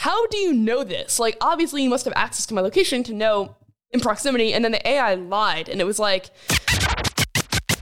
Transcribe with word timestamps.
how 0.00 0.26
do 0.28 0.38
you 0.38 0.54
know 0.54 0.82
this? 0.82 1.18
Like, 1.18 1.36
obviously, 1.42 1.82
you 1.82 1.90
must 1.90 2.06
have 2.06 2.14
access 2.16 2.46
to 2.46 2.54
my 2.54 2.62
location 2.62 3.02
to 3.02 3.12
know 3.12 3.56
in 3.90 4.00
proximity. 4.00 4.54
And 4.54 4.64
then 4.64 4.72
the 4.72 4.88
AI 4.88 5.14
lied, 5.14 5.68
and 5.68 5.78
it 5.78 5.84
was 5.84 5.98
like, 5.98 6.30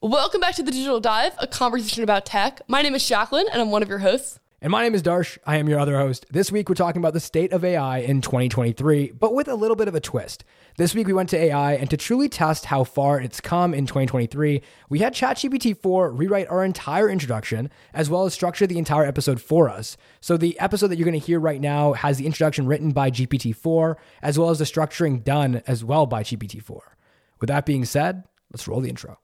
Welcome 0.02 0.40
back 0.40 0.56
to 0.56 0.64
the 0.64 0.72
Digital 0.72 0.98
Dive, 0.98 1.34
a 1.38 1.46
conversation 1.46 2.02
about 2.02 2.26
tech. 2.26 2.60
My 2.66 2.82
name 2.82 2.96
is 2.96 3.06
Jacklyn, 3.06 3.46
and 3.52 3.62
I'm 3.62 3.70
one 3.70 3.84
of 3.84 3.88
your 3.88 3.98
hosts. 3.98 4.40
And 4.60 4.72
my 4.72 4.82
name 4.82 4.96
is 4.96 5.04
Darsh. 5.04 5.38
I 5.46 5.58
am 5.58 5.68
your 5.68 5.78
other 5.78 5.96
host. 5.98 6.26
This 6.32 6.50
week, 6.50 6.68
we're 6.68 6.74
talking 6.74 7.00
about 7.00 7.12
the 7.12 7.20
state 7.20 7.52
of 7.52 7.64
AI 7.64 7.98
in 7.98 8.20
2023, 8.20 9.12
but 9.12 9.32
with 9.32 9.46
a 9.46 9.54
little 9.54 9.76
bit 9.76 9.86
of 9.86 9.94
a 9.94 10.00
twist. 10.00 10.42
This 10.76 10.96
week, 10.96 11.06
we 11.06 11.12
went 11.12 11.28
to 11.28 11.36
AI, 11.36 11.74
and 11.74 11.88
to 11.90 11.96
truly 11.96 12.28
test 12.28 12.64
how 12.64 12.82
far 12.82 13.20
it's 13.20 13.40
come 13.40 13.72
in 13.72 13.86
2023, 13.86 14.60
we 14.88 14.98
had 14.98 15.14
ChatGPT 15.14 15.80
4 15.80 16.10
rewrite 16.10 16.48
our 16.48 16.64
entire 16.64 17.08
introduction, 17.08 17.70
as 17.94 18.10
well 18.10 18.24
as 18.24 18.34
structure 18.34 18.66
the 18.66 18.78
entire 18.78 19.04
episode 19.04 19.40
for 19.40 19.68
us. 19.68 19.96
So, 20.20 20.36
the 20.36 20.58
episode 20.58 20.88
that 20.88 20.98
you're 20.98 21.08
going 21.08 21.20
to 21.20 21.24
hear 21.24 21.38
right 21.38 21.60
now 21.60 21.92
has 21.92 22.18
the 22.18 22.26
introduction 22.26 22.66
written 22.66 22.90
by 22.90 23.12
GPT 23.12 23.54
4, 23.54 23.96
as 24.22 24.40
well 24.40 24.50
as 24.50 24.58
the 24.58 24.64
structuring 24.64 25.22
done 25.22 25.62
as 25.68 25.84
well 25.84 26.04
by 26.04 26.24
GPT 26.24 26.60
4. 26.60 26.96
With 27.40 27.46
that 27.46 27.64
being 27.64 27.84
said, 27.84 28.24
let's 28.52 28.66
roll 28.66 28.80
the 28.80 28.88
intro. 28.88 29.20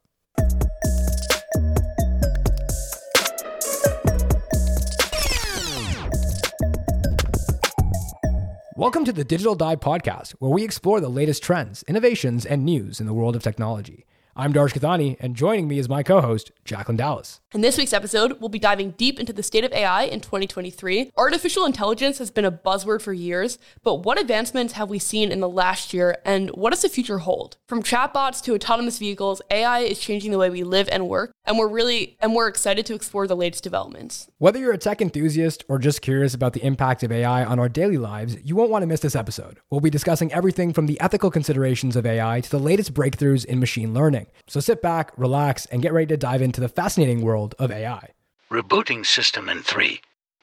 Welcome 8.85 9.07
to 9.07 9.15
the 9.15 9.25
Digital 9.25 9.55
Dive 9.55 9.81
Podcast, 9.81 10.33
where 10.41 10.51
we 10.51 10.63
explore 10.63 11.01
the 11.01 11.09
latest 11.09 11.43
trends, 11.43 11.85
innovations, 11.85 12.45
and 12.45 12.67
news 12.67 13.01
in 13.01 13.07
the 13.07 13.15
world 13.15 13.35
of 13.35 13.43
technology. 13.43 14.05
I'm 14.37 14.53
Darsh 14.53 14.73
Kathani, 14.73 15.17
and 15.21 15.37
joining 15.37 15.69
me 15.69 15.79
is 15.79 15.89
my 15.89 16.03
co 16.03 16.21
host, 16.21 16.51
Jacklyn 16.65 16.97
Dallas. 16.97 17.41
In 17.53 17.61
this 17.61 17.79
week's 17.79 17.93
episode, 17.93 18.41
we'll 18.41 18.49
be 18.49 18.59
diving 18.59 18.91
deep 18.93 19.21
into 19.21 19.33
the 19.33 19.45
state 19.45 19.63
of 19.63 19.73
AI 19.73 20.03
in 20.03 20.21
2023. 20.21 21.13
Artificial 21.17 21.65
intelligence 21.65 22.19
has 22.19 22.33
been 22.33 22.45
a 22.45 22.51
buzzword 22.51 23.01
for 23.01 23.13
years, 23.13 23.59
but 23.85 24.03
what 24.03 24.21
advancements 24.21 24.73
have 24.73 24.91
we 24.91 24.99
seen 24.99 25.31
in 25.31 25.39
the 25.39 25.49
last 25.49 25.95
year, 25.95 26.17
and 26.25 26.51
what 26.51 26.71
does 26.71 26.83
the 26.83 26.89
future 26.89 27.19
hold? 27.19 27.59
From 27.69 27.81
chatbots 27.81 28.43
to 28.43 28.55
autonomous 28.55 28.99
vehicles, 28.99 29.41
AI 29.53 29.81
is 29.81 30.01
changing 30.01 30.33
the 30.33 30.39
way 30.39 30.51
we 30.51 30.65
live 30.65 30.89
and 30.91 31.09
work, 31.09 31.31
and 31.45 31.57
we're 31.57 31.69
really 31.69 32.17
and 32.21 32.35
we're 32.35 32.49
excited 32.49 32.87
to 32.87 32.95
explore 32.95 33.29
the 33.29 33.37
latest 33.37 33.63
developments. 33.63 34.29
Whether 34.39 34.59
you're 34.59 34.73
a 34.73 34.79
tech 34.79 35.01
enthusiast 35.01 35.65
or 35.69 35.79
just 35.79 36.03
curious 36.03 36.35
about 36.35 36.55
the 36.55 36.65
impact 36.65 37.05
of 37.05 37.13
AI 37.13 37.45
on 37.45 37.61
our 37.61 37.69
daily 37.69 37.99
lives, 37.99 38.37
you 38.43 38.57
won't 38.57 38.71
want 38.71 38.83
to 38.83 38.89
miss 38.89 38.99
this 38.99 39.15
episode. 39.15 39.61
We'll 39.71 39.81
be 39.81 39.91
discussing 39.91 40.33
everything 40.33 40.73
from 40.73 40.87
the 40.87 41.01
ethical 41.01 41.31
considerations 41.31 41.95
of 41.95 42.05
AI 42.05 42.41
to 42.41 42.51
the 42.51 42.59
latest 42.59 42.95
breakthroughs 42.95 43.45
in 43.45 43.61
machine 43.61 43.95
learning. 43.95 44.24
So 44.47 44.61
sit 44.61 44.83
back, 44.83 45.13
relax, 45.17 45.67
and 45.67 45.83
get 45.83 45.93
ready 45.93 46.07
to 46.07 46.17
dive 46.17 46.43
into 46.43 46.61
the 46.61 46.69
fascinating 46.69 47.23
world 47.23 47.55
of 47.59 47.71
AI. 47.71 48.11
Rebooting 48.51 49.05
system 49.05 49.49
in 49.49 49.63
three, 49.63 50.01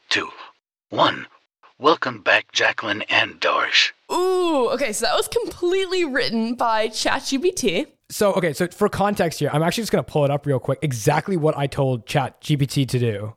two, 0.10 0.30
one. 0.90 1.28
Welcome 1.80 2.22
back, 2.22 2.52
Jacklyn 2.52 3.02
and 3.10 3.42
Darsh. 3.42 3.92
Ooh, 4.12 4.70
okay, 4.70 4.94
so 4.94 5.06
that 5.06 5.16
was 5.16 5.28
completely 5.28 6.06
written 6.06 6.54
by 6.54 6.90
ChatGPT. 6.90 7.88
So, 8.10 8.34
okay, 8.34 8.54
so 8.54 8.68
for 8.68 8.88
context 8.90 9.40
here, 9.40 9.50
I'm 9.52 9.64
actually 9.64 9.84
just 9.84 9.92
going 9.92 10.04
to 10.04 10.12
pull 10.12 10.26
it 10.26 10.30
up 10.30 10.46
real 10.46 10.60
quick. 10.60 10.80
Exactly 10.82 11.38
what 11.38 11.58
I 11.58 11.66
told 11.66 12.06
ChatGPT 12.06 12.88
to 12.90 13.00
do. 13.00 13.36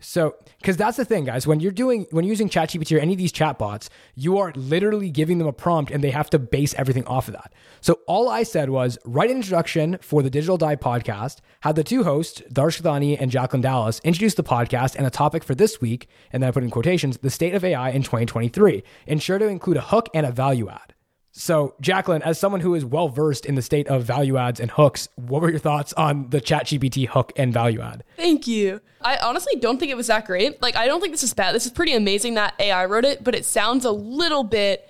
So, 0.00 0.36
because 0.58 0.76
that's 0.76 0.96
the 0.96 1.04
thing, 1.04 1.24
guys, 1.24 1.44
when 1.44 1.58
you're 1.58 1.72
doing, 1.72 2.06
when 2.12 2.24
you're 2.24 2.30
using 2.30 2.48
ChatGPT 2.48 2.96
or 2.96 3.00
any 3.00 3.14
of 3.14 3.18
these 3.18 3.32
chatbots, 3.32 3.88
you 4.14 4.38
are 4.38 4.52
literally 4.54 5.10
giving 5.10 5.38
them 5.38 5.48
a 5.48 5.52
prompt 5.52 5.90
and 5.90 6.04
they 6.04 6.12
have 6.12 6.30
to 6.30 6.38
base 6.38 6.72
everything 6.74 7.04
off 7.06 7.26
of 7.26 7.34
that. 7.34 7.52
So, 7.80 8.00
all 8.06 8.28
I 8.28 8.44
said 8.44 8.70
was 8.70 8.96
write 9.04 9.30
an 9.30 9.36
introduction 9.36 9.98
for 10.00 10.22
the 10.22 10.30
Digital 10.30 10.56
Dive 10.56 10.78
podcast, 10.78 11.38
have 11.62 11.74
the 11.74 11.82
two 11.82 12.04
hosts, 12.04 12.42
Darsh 12.52 12.80
Kathani 12.80 13.20
and 13.20 13.30
Jacklyn 13.30 13.60
Dallas, 13.60 14.00
introduce 14.04 14.34
the 14.34 14.44
podcast 14.44 14.94
and 14.94 15.06
a 15.06 15.10
topic 15.10 15.42
for 15.42 15.56
this 15.56 15.80
week, 15.80 16.08
and 16.32 16.42
then 16.42 16.48
I 16.48 16.52
put 16.52 16.62
in 16.62 16.70
quotations, 16.70 17.18
the 17.18 17.30
state 17.30 17.54
of 17.54 17.64
AI 17.64 17.90
in 17.90 18.02
2023. 18.02 18.84
Ensure 19.08 19.38
to 19.38 19.46
include 19.46 19.78
a 19.78 19.82
hook 19.82 20.08
and 20.14 20.24
a 20.24 20.30
value 20.30 20.68
add. 20.68 20.94
So, 21.30 21.74
Jacklyn, 21.80 22.22
as 22.22 22.38
someone 22.38 22.60
who 22.60 22.74
is 22.74 22.84
well 22.84 23.08
versed 23.08 23.46
in 23.46 23.54
the 23.54 23.62
state 23.62 23.86
of 23.88 24.02
value 24.02 24.36
adds 24.36 24.60
and 24.60 24.70
hooks, 24.70 25.08
what 25.16 25.42
were 25.42 25.50
your 25.50 25.58
thoughts 25.58 25.92
on 25.92 26.30
the 26.30 26.40
ChatGPT 26.40 27.06
hook 27.06 27.32
and 27.36 27.52
value 27.52 27.80
add? 27.80 28.02
Thank 28.16 28.46
you. 28.46 28.80
I 29.02 29.18
honestly 29.18 29.54
don't 29.60 29.78
think 29.78 29.92
it 29.92 29.96
was 29.96 30.08
that 30.08 30.26
great. 30.26 30.60
Like, 30.60 30.74
I 30.74 30.86
don't 30.86 31.00
think 31.00 31.12
this 31.12 31.22
is 31.22 31.34
bad. 31.34 31.54
This 31.54 31.66
is 31.66 31.72
pretty 31.72 31.94
amazing 31.94 32.34
that 32.34 32.54
AI 32.58 32.86
wrote 32.86 33.04
it, 33.04 33.22
but 33.22 33.34
it 33.34 33.44
sounds 33.44 33.84
a 33.84 33.92
little 33.92 34.42
bit 34.42 34.88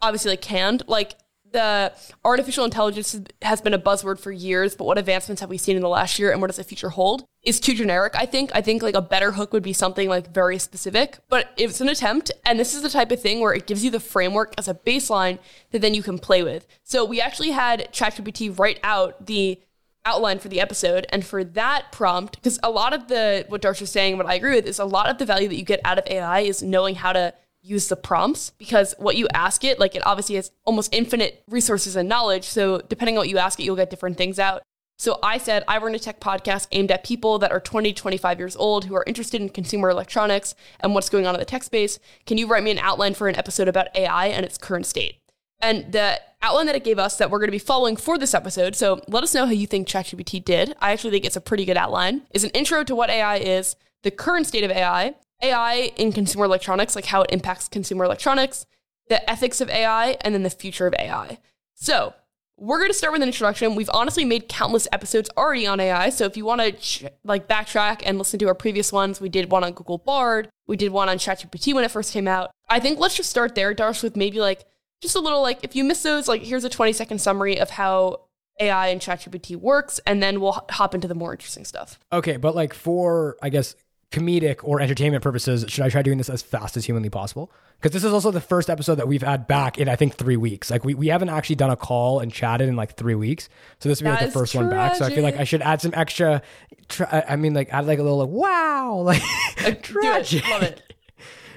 obviously 0.00 0.30
like 0.30 0.42
canned. 0.42 0.82
Like, 0.86 1.14
the 1.56 1.94
artificial 2.22 2.66
intelligence 2.66 3.18
has 3.40 3.62
been 3.62 3.72
a 3.72 3.78
buzzword 3.78 4.20
for 4.20 4.30
years, 4.30 4.76
but 4.76 4.84
what 4.84 4.98
advancements 4.98 5.40
have 5.40 5.48
we 5.48 5.56
seen 5.56 5.74
in 5.74 5.80
the 5.80 5.88
last 5.88 6.18
year 6.18 6.30
and 6.30 6.42
what 6.42 6.48
does 6.48 6.56
the 6.56 6.64
future 6.64 6.90
hold 6.90 7.26
is 7.42 7.58
too 7.58 7.72
generic, 7.72 8.12
I 8.14 8.26
think. 8.26 8.50
I 8.54 8.60
think 8.60 8.82
like 8.82 8.94
a 8.94 9.00
better 9.00 9.32
hook 9.32 9.54
would 9.54 9.62
be 9.62 9.72
something 9.72 10.06
like 10.06 10.34
very 10.34 10.58
specific, 10.58 11.18
but 11.30 11.50
it's 11.56 11.80
an 11.80 11.88
attempt. 11.88 12.30
And 12.44 12.60
this 12.60 12.74
is 12.74 12.82
the 12.82 12.90
type 12.90 13.10
of 13.10 13.22
thing 13.22 13.40
where 13.40 13.54
it 13.54 13.66
gives 13.66 13.82
you 13.82 13.90
the 13.90 14.00
framework 14.00 14.52
as 14.58 14.68
a 14.68 14.74
baseline 14.74 15.38
that 15.70 15.80
then 15.80 15.94
you 15.94 16.02
can 16.02 16.18
play 16.18 16.42
with. 16.42 16.66
So 16.82 17.06
we 17.06 17.22
actually 17.22 17.52
had 17.52 17.90
ChatGPT 17.90 18.58
write 18.58 18.78
out 18.82 19.24
the 19.24 19.58
outline 20.04 20.38
for 20.38 20.48
the 20.48 20.60
episode. 20.60 21.06
And 21.08 21.24
for 21.24 21.42
that 21.42 21.90
prompt, 21.90 22.36
because 22.36 22.60
a 22.62 22.70
lot 22.70 22.92
of 22.92 23.08
the, 23.08 23.46
what 23.48 23.62
Darsh 23.62 23.80
was 23.80 23.90
saying, 23.90 24.18
what 24.18 24.26
I 24.26 24.34
agree 24.34 24.54
with, 24.56 24.66
is 24.66 24.78
a 24.78 24.84
lot 24.84 25.08
of 25.08 25.16
the 25.16 25.24
value 25.24 25.48
that 25.48 25.56
you 25.56 25.64
get 25.64 25.80
out 25.86 25.98
of 25.98 26.04
AI 26.06 26.40
is 26.40 26.62
knowing 26.62 26.96
how 26.96 27.14
to 27.14 27.32
use 27.66 27.88
the 27.88 27.96
prompts 27.96 28.50
because 28.50 28.94
what 28.98 29.16
you 29.16 29.26
ask 29.34 29.64
it, 29.64 29.80
like 29.80 29.94
it 29.94 30.06
obviously 30.06 30.36
has 30.36 30.52
almost 30.64 30.94
infinite 30.94 31.42
resources 31.48 31.96
and 31.96 32.08
knowledge. 32.08 32.44
So 32.44 32.80
depending 32.88 33.16
on 33.16 33.22
what 33.22 33.28
you 33.28 33.38
ask 33.38 33.58
it, 33.58 33.64
you'll 33.64 33.76
get 33.76 33.90
different 33.90 34.16
things 34.16 34.38
out. 34.38 34.62
So 34.98 35.18
I 35.22 35.36
said, 35.36 35.62
I 35.68 35.76
run 35.78 35.94
a 35.94 35.98
tech 35.98 36.20
podcast 36.20 36.68
aimed 36.72 36.90
at 36.90 37.04
people 37.04 37.38
that 37.40 37.52
are 37.52 37.60
20 37.60 37.92
to 37.92 38.00
25 38.00 38.38
years 38.38 38.56
old 38.56 38.86
who 38.86 38.94
are 38.94 39.04
interested 39.06 39.42
in 39.42 39.50
consumer 39.50 39.90
electronics 39.90 40.54
and 40.80 40.94
what's 40.94 41.10
going 41.10 41.26
on 41.26 41.34
in 41.34 41.38
the 41.38 41.44
tech 41.44 41.64
space. 41.64 41.98
Can 42.24 42.38
you 42.38 42.46
write 42.46 42.62
me 42.62 42.70
an 42.70 42.78
outline 42.78 43.12
for 43.12 43.28
an 43.28 43.36
episode 43.36 43.68
about 43.68 43.94
AI 43.94 44.28
and 44.28 44.46
its 44.46 44.56
current 44.56 44.86
state? 44.86 45.18
And 45.60 45.92
the 45.92 46.20
outline 46.40 46.66
that 46.66 46.76
it 46.76 46.84
gave 46.84 46.98
us 46.98 47.18
that 47.18 47.30
we're 47.30 47.38
going 47.38 47.48
to 47.48 47.52
be 47.52 47.58
following 47.58 47.96
for 47.96 48.16
this 48.16 48.34
episode, 48.34 48.76
so 48.76 49.00
let 49.08 49.22
us 49.22 49.34
know 49.34 49.46
how 49.46 49.52
you 49.52 49.66
think 49.66 49.88
ChatGPT 49.88 50.44
did. 50.44 50.74
I 50.80 50.92
actually 50.92 51.10
think 51.10 51.24
it's 51.24 51.36
a 51.36 51.40
pretty 51.40 51.64
good 51.64 51.76
outline, 51.78 52.22
is 52.30 52.44
an 52.44 52.50
intro 52.50 52.84
to 52.84 52.94
what 52.94 53.10
AI 53.10 53.36
is, 53.36 53.76
the 54.02 54.10
current 54.10 54.46
state 54.46 54.64
of 54.64 54.70
AI, 54.70 55.14
AI 55.42 55.92
in 55.96 56.12
consumer 56.12 56.44
electronics, 56.44 56.94
like 56.96 57.06
how 57.06 57.22
it 57.22 57.30
impacts 57.30 57.68
consumer 57.68 58.04
electronics, 58.04 58.66
the 59.08 59.28
ethics 59.30 59.60
of 59.60 59.68
AI, 59.70 60.16
and 60.20 60.34
then 60.34 60.42
the 60.42 60.50
future 60.50 60.86
of 60.86 60.94
AI. 60.98 61.38
So, 61.74 62.14
we're 62.58 62.78
going 62.78 62.90
to 62.90 62.96
start 62.96 63.12
with 63.12 63.22
an 63.22 63.28
introduction. 63.28 63.74
We've 63.74 63.90
honestly 63.92 64.24
made 64.24 64.48
countless 64.48 64.88
episodes 64.90 65.28
already 65.36 65.66
on 65.66 65.78
AI. 65.78 66.08
So 66.08 66.24
if 66.24 66.36
you 66.36 66.46
want 66.46 66.62
to 66.62 66.72
ch- 66.72 67.04
like 67.22 67.48
backtrack 67.48 68.02
and 68.04 68.16
listen 68.16 68.38
to 68.38 68.46
our 68.46 68.54
previous 68.54 68.92
ones, 68.92 69.20
we 69.20 69.28
did 69.28 69.50
one 69.50 69.62
on 69.62 69.72
Google 69.72 69.98
Bard, 69.98 70.48
we 70.66 70.76
did 70.76 70.90
one 70.90 71.08
on 71.08 71.18
ChatGPT 71.18 71.74
when 71.74 71.84
it 71.84 71.90
first 71.90 72.12
came 72.12 72.26
out. 72.26 72.50
I 72.68 72.80
think 72.80 72.98
let's 72.98 73.14
just 73.14 73.28
start 73.28 73.54
there, 73.54 73.74
Darsh, 73.74 74.02
with 74.02 74.16
maybe 74.16 74.40
like 74.40 74.64
just 75.02 75.16
a 75.16 75.20
little 75.20 75.42
like 75.42 75.58
if 75.62 75.76
you 75.76 75.84
miss 75.84 76.02
those, 76.02 76.28
like 76.28 76.42
here's 76.42 76.64
a 76.64 76.70
20 76.70 76.94
second 76.94 77.18
summary 77.18 77.58
of 77.58 77.70
how 77.70 78.22
AI 78.58 78.88
and 78.88 79.02
ChatGPT 79.02 79.56
works, 79.56 80.00
and 80.06 80.22
then 80.22 80.40
we'll 80.40 80.64
hop 80.70 80.94
into 80.94 81.06
the 81.06 81.14
more 81.14 81.32
interesting 81.32 81.66
stuff. 81.66 81.98
Okay, 82.10 82.38
but 82.38 82.54
like 82.54 82.72
for 82.72 83.36
I 83.42 83.50
guess 83.50 83.76
comedic 84.16 84.60
or 84.62 84.80
entertainment 84.80 85.22
purposes, 85.22 85.66
should 85.68 85.84
I 85.84 85.90
try 85.90 86.00
doing 86.02 86.16
this 86.18 86.30
as 86.30 86.40
fast 86.40 86.76
as 86.76 86.86
humanly 86.86 87.10
possible? 87.10 87.50
Because 87.78 87.92
this 87.92 88.04
is 88.04 88.12
also 88.12 88.30
the 88.30 88.40
first 88.40 88.70
episode 88.70 88.94
that 88.94 89.06
we've 89.06 89.22
had 89.22 89.46
back 89.46 89.76
in 89.76 89.88
I 89.88 89.96
think 89.96 90.14
three 90.14 90.38
weeks. 90.38 90.70
Like 90.70 90.84
we, 90.84 90.94
we 90.94 91.08
haven't 91.08 91.28
actually 91.28 91.56
done 91.56 91.70
a 91.70 91.76
call 91.76 92.20
and 92.20 92.32
chatted 92.32 92.68
in 92.68 92.76
like 92.76 92.96
three 92.96 93.14
weeks, 93.14 93.50
so 93.78 93.88
this 93.88 94.00
will 94.00 94.06
be 94.06 94.10
like 94.12 94.26
the 94.26 94.30
first 94.30 94.52
tragic. 94.52 94.70
one 94.70 94.76
back. 94.76 94.96
So 94.96 95.04
I 95.04 95.10
feel 95.10 95.22
like 95.22 95.36
I 95.36 95.44
should 95.44 95.60
add 95.60 95.82
some 95.82 95.92
extra. 95.94 96.40
Tra- 96.88 97.24
I 97.28 97.36
mean, 97.36 97.52
like 97.52 97.72
add 97.72 97.86
like 97.86 97.98
a 97.98 98.02
little 98.02 98.18
like 98.18 98.30
wow, 98.30 98.96
like 99.62 99.82
tragic. 99.82 100.48
Love 100.48 100.62
it. 100.62 100.85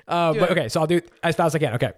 Uh, 0.09 0.33
but 0.33 0.51
okay, 0.51 0.67
so 0.67 0.81
I'll 0.81 0.87
do 0.87 1.01
as 1.23 1.35
fast 1.35 1.51
as 1.51 1.55
I 1.55 1.59
can. 1.59 1.73
Okay. 1.75 1.91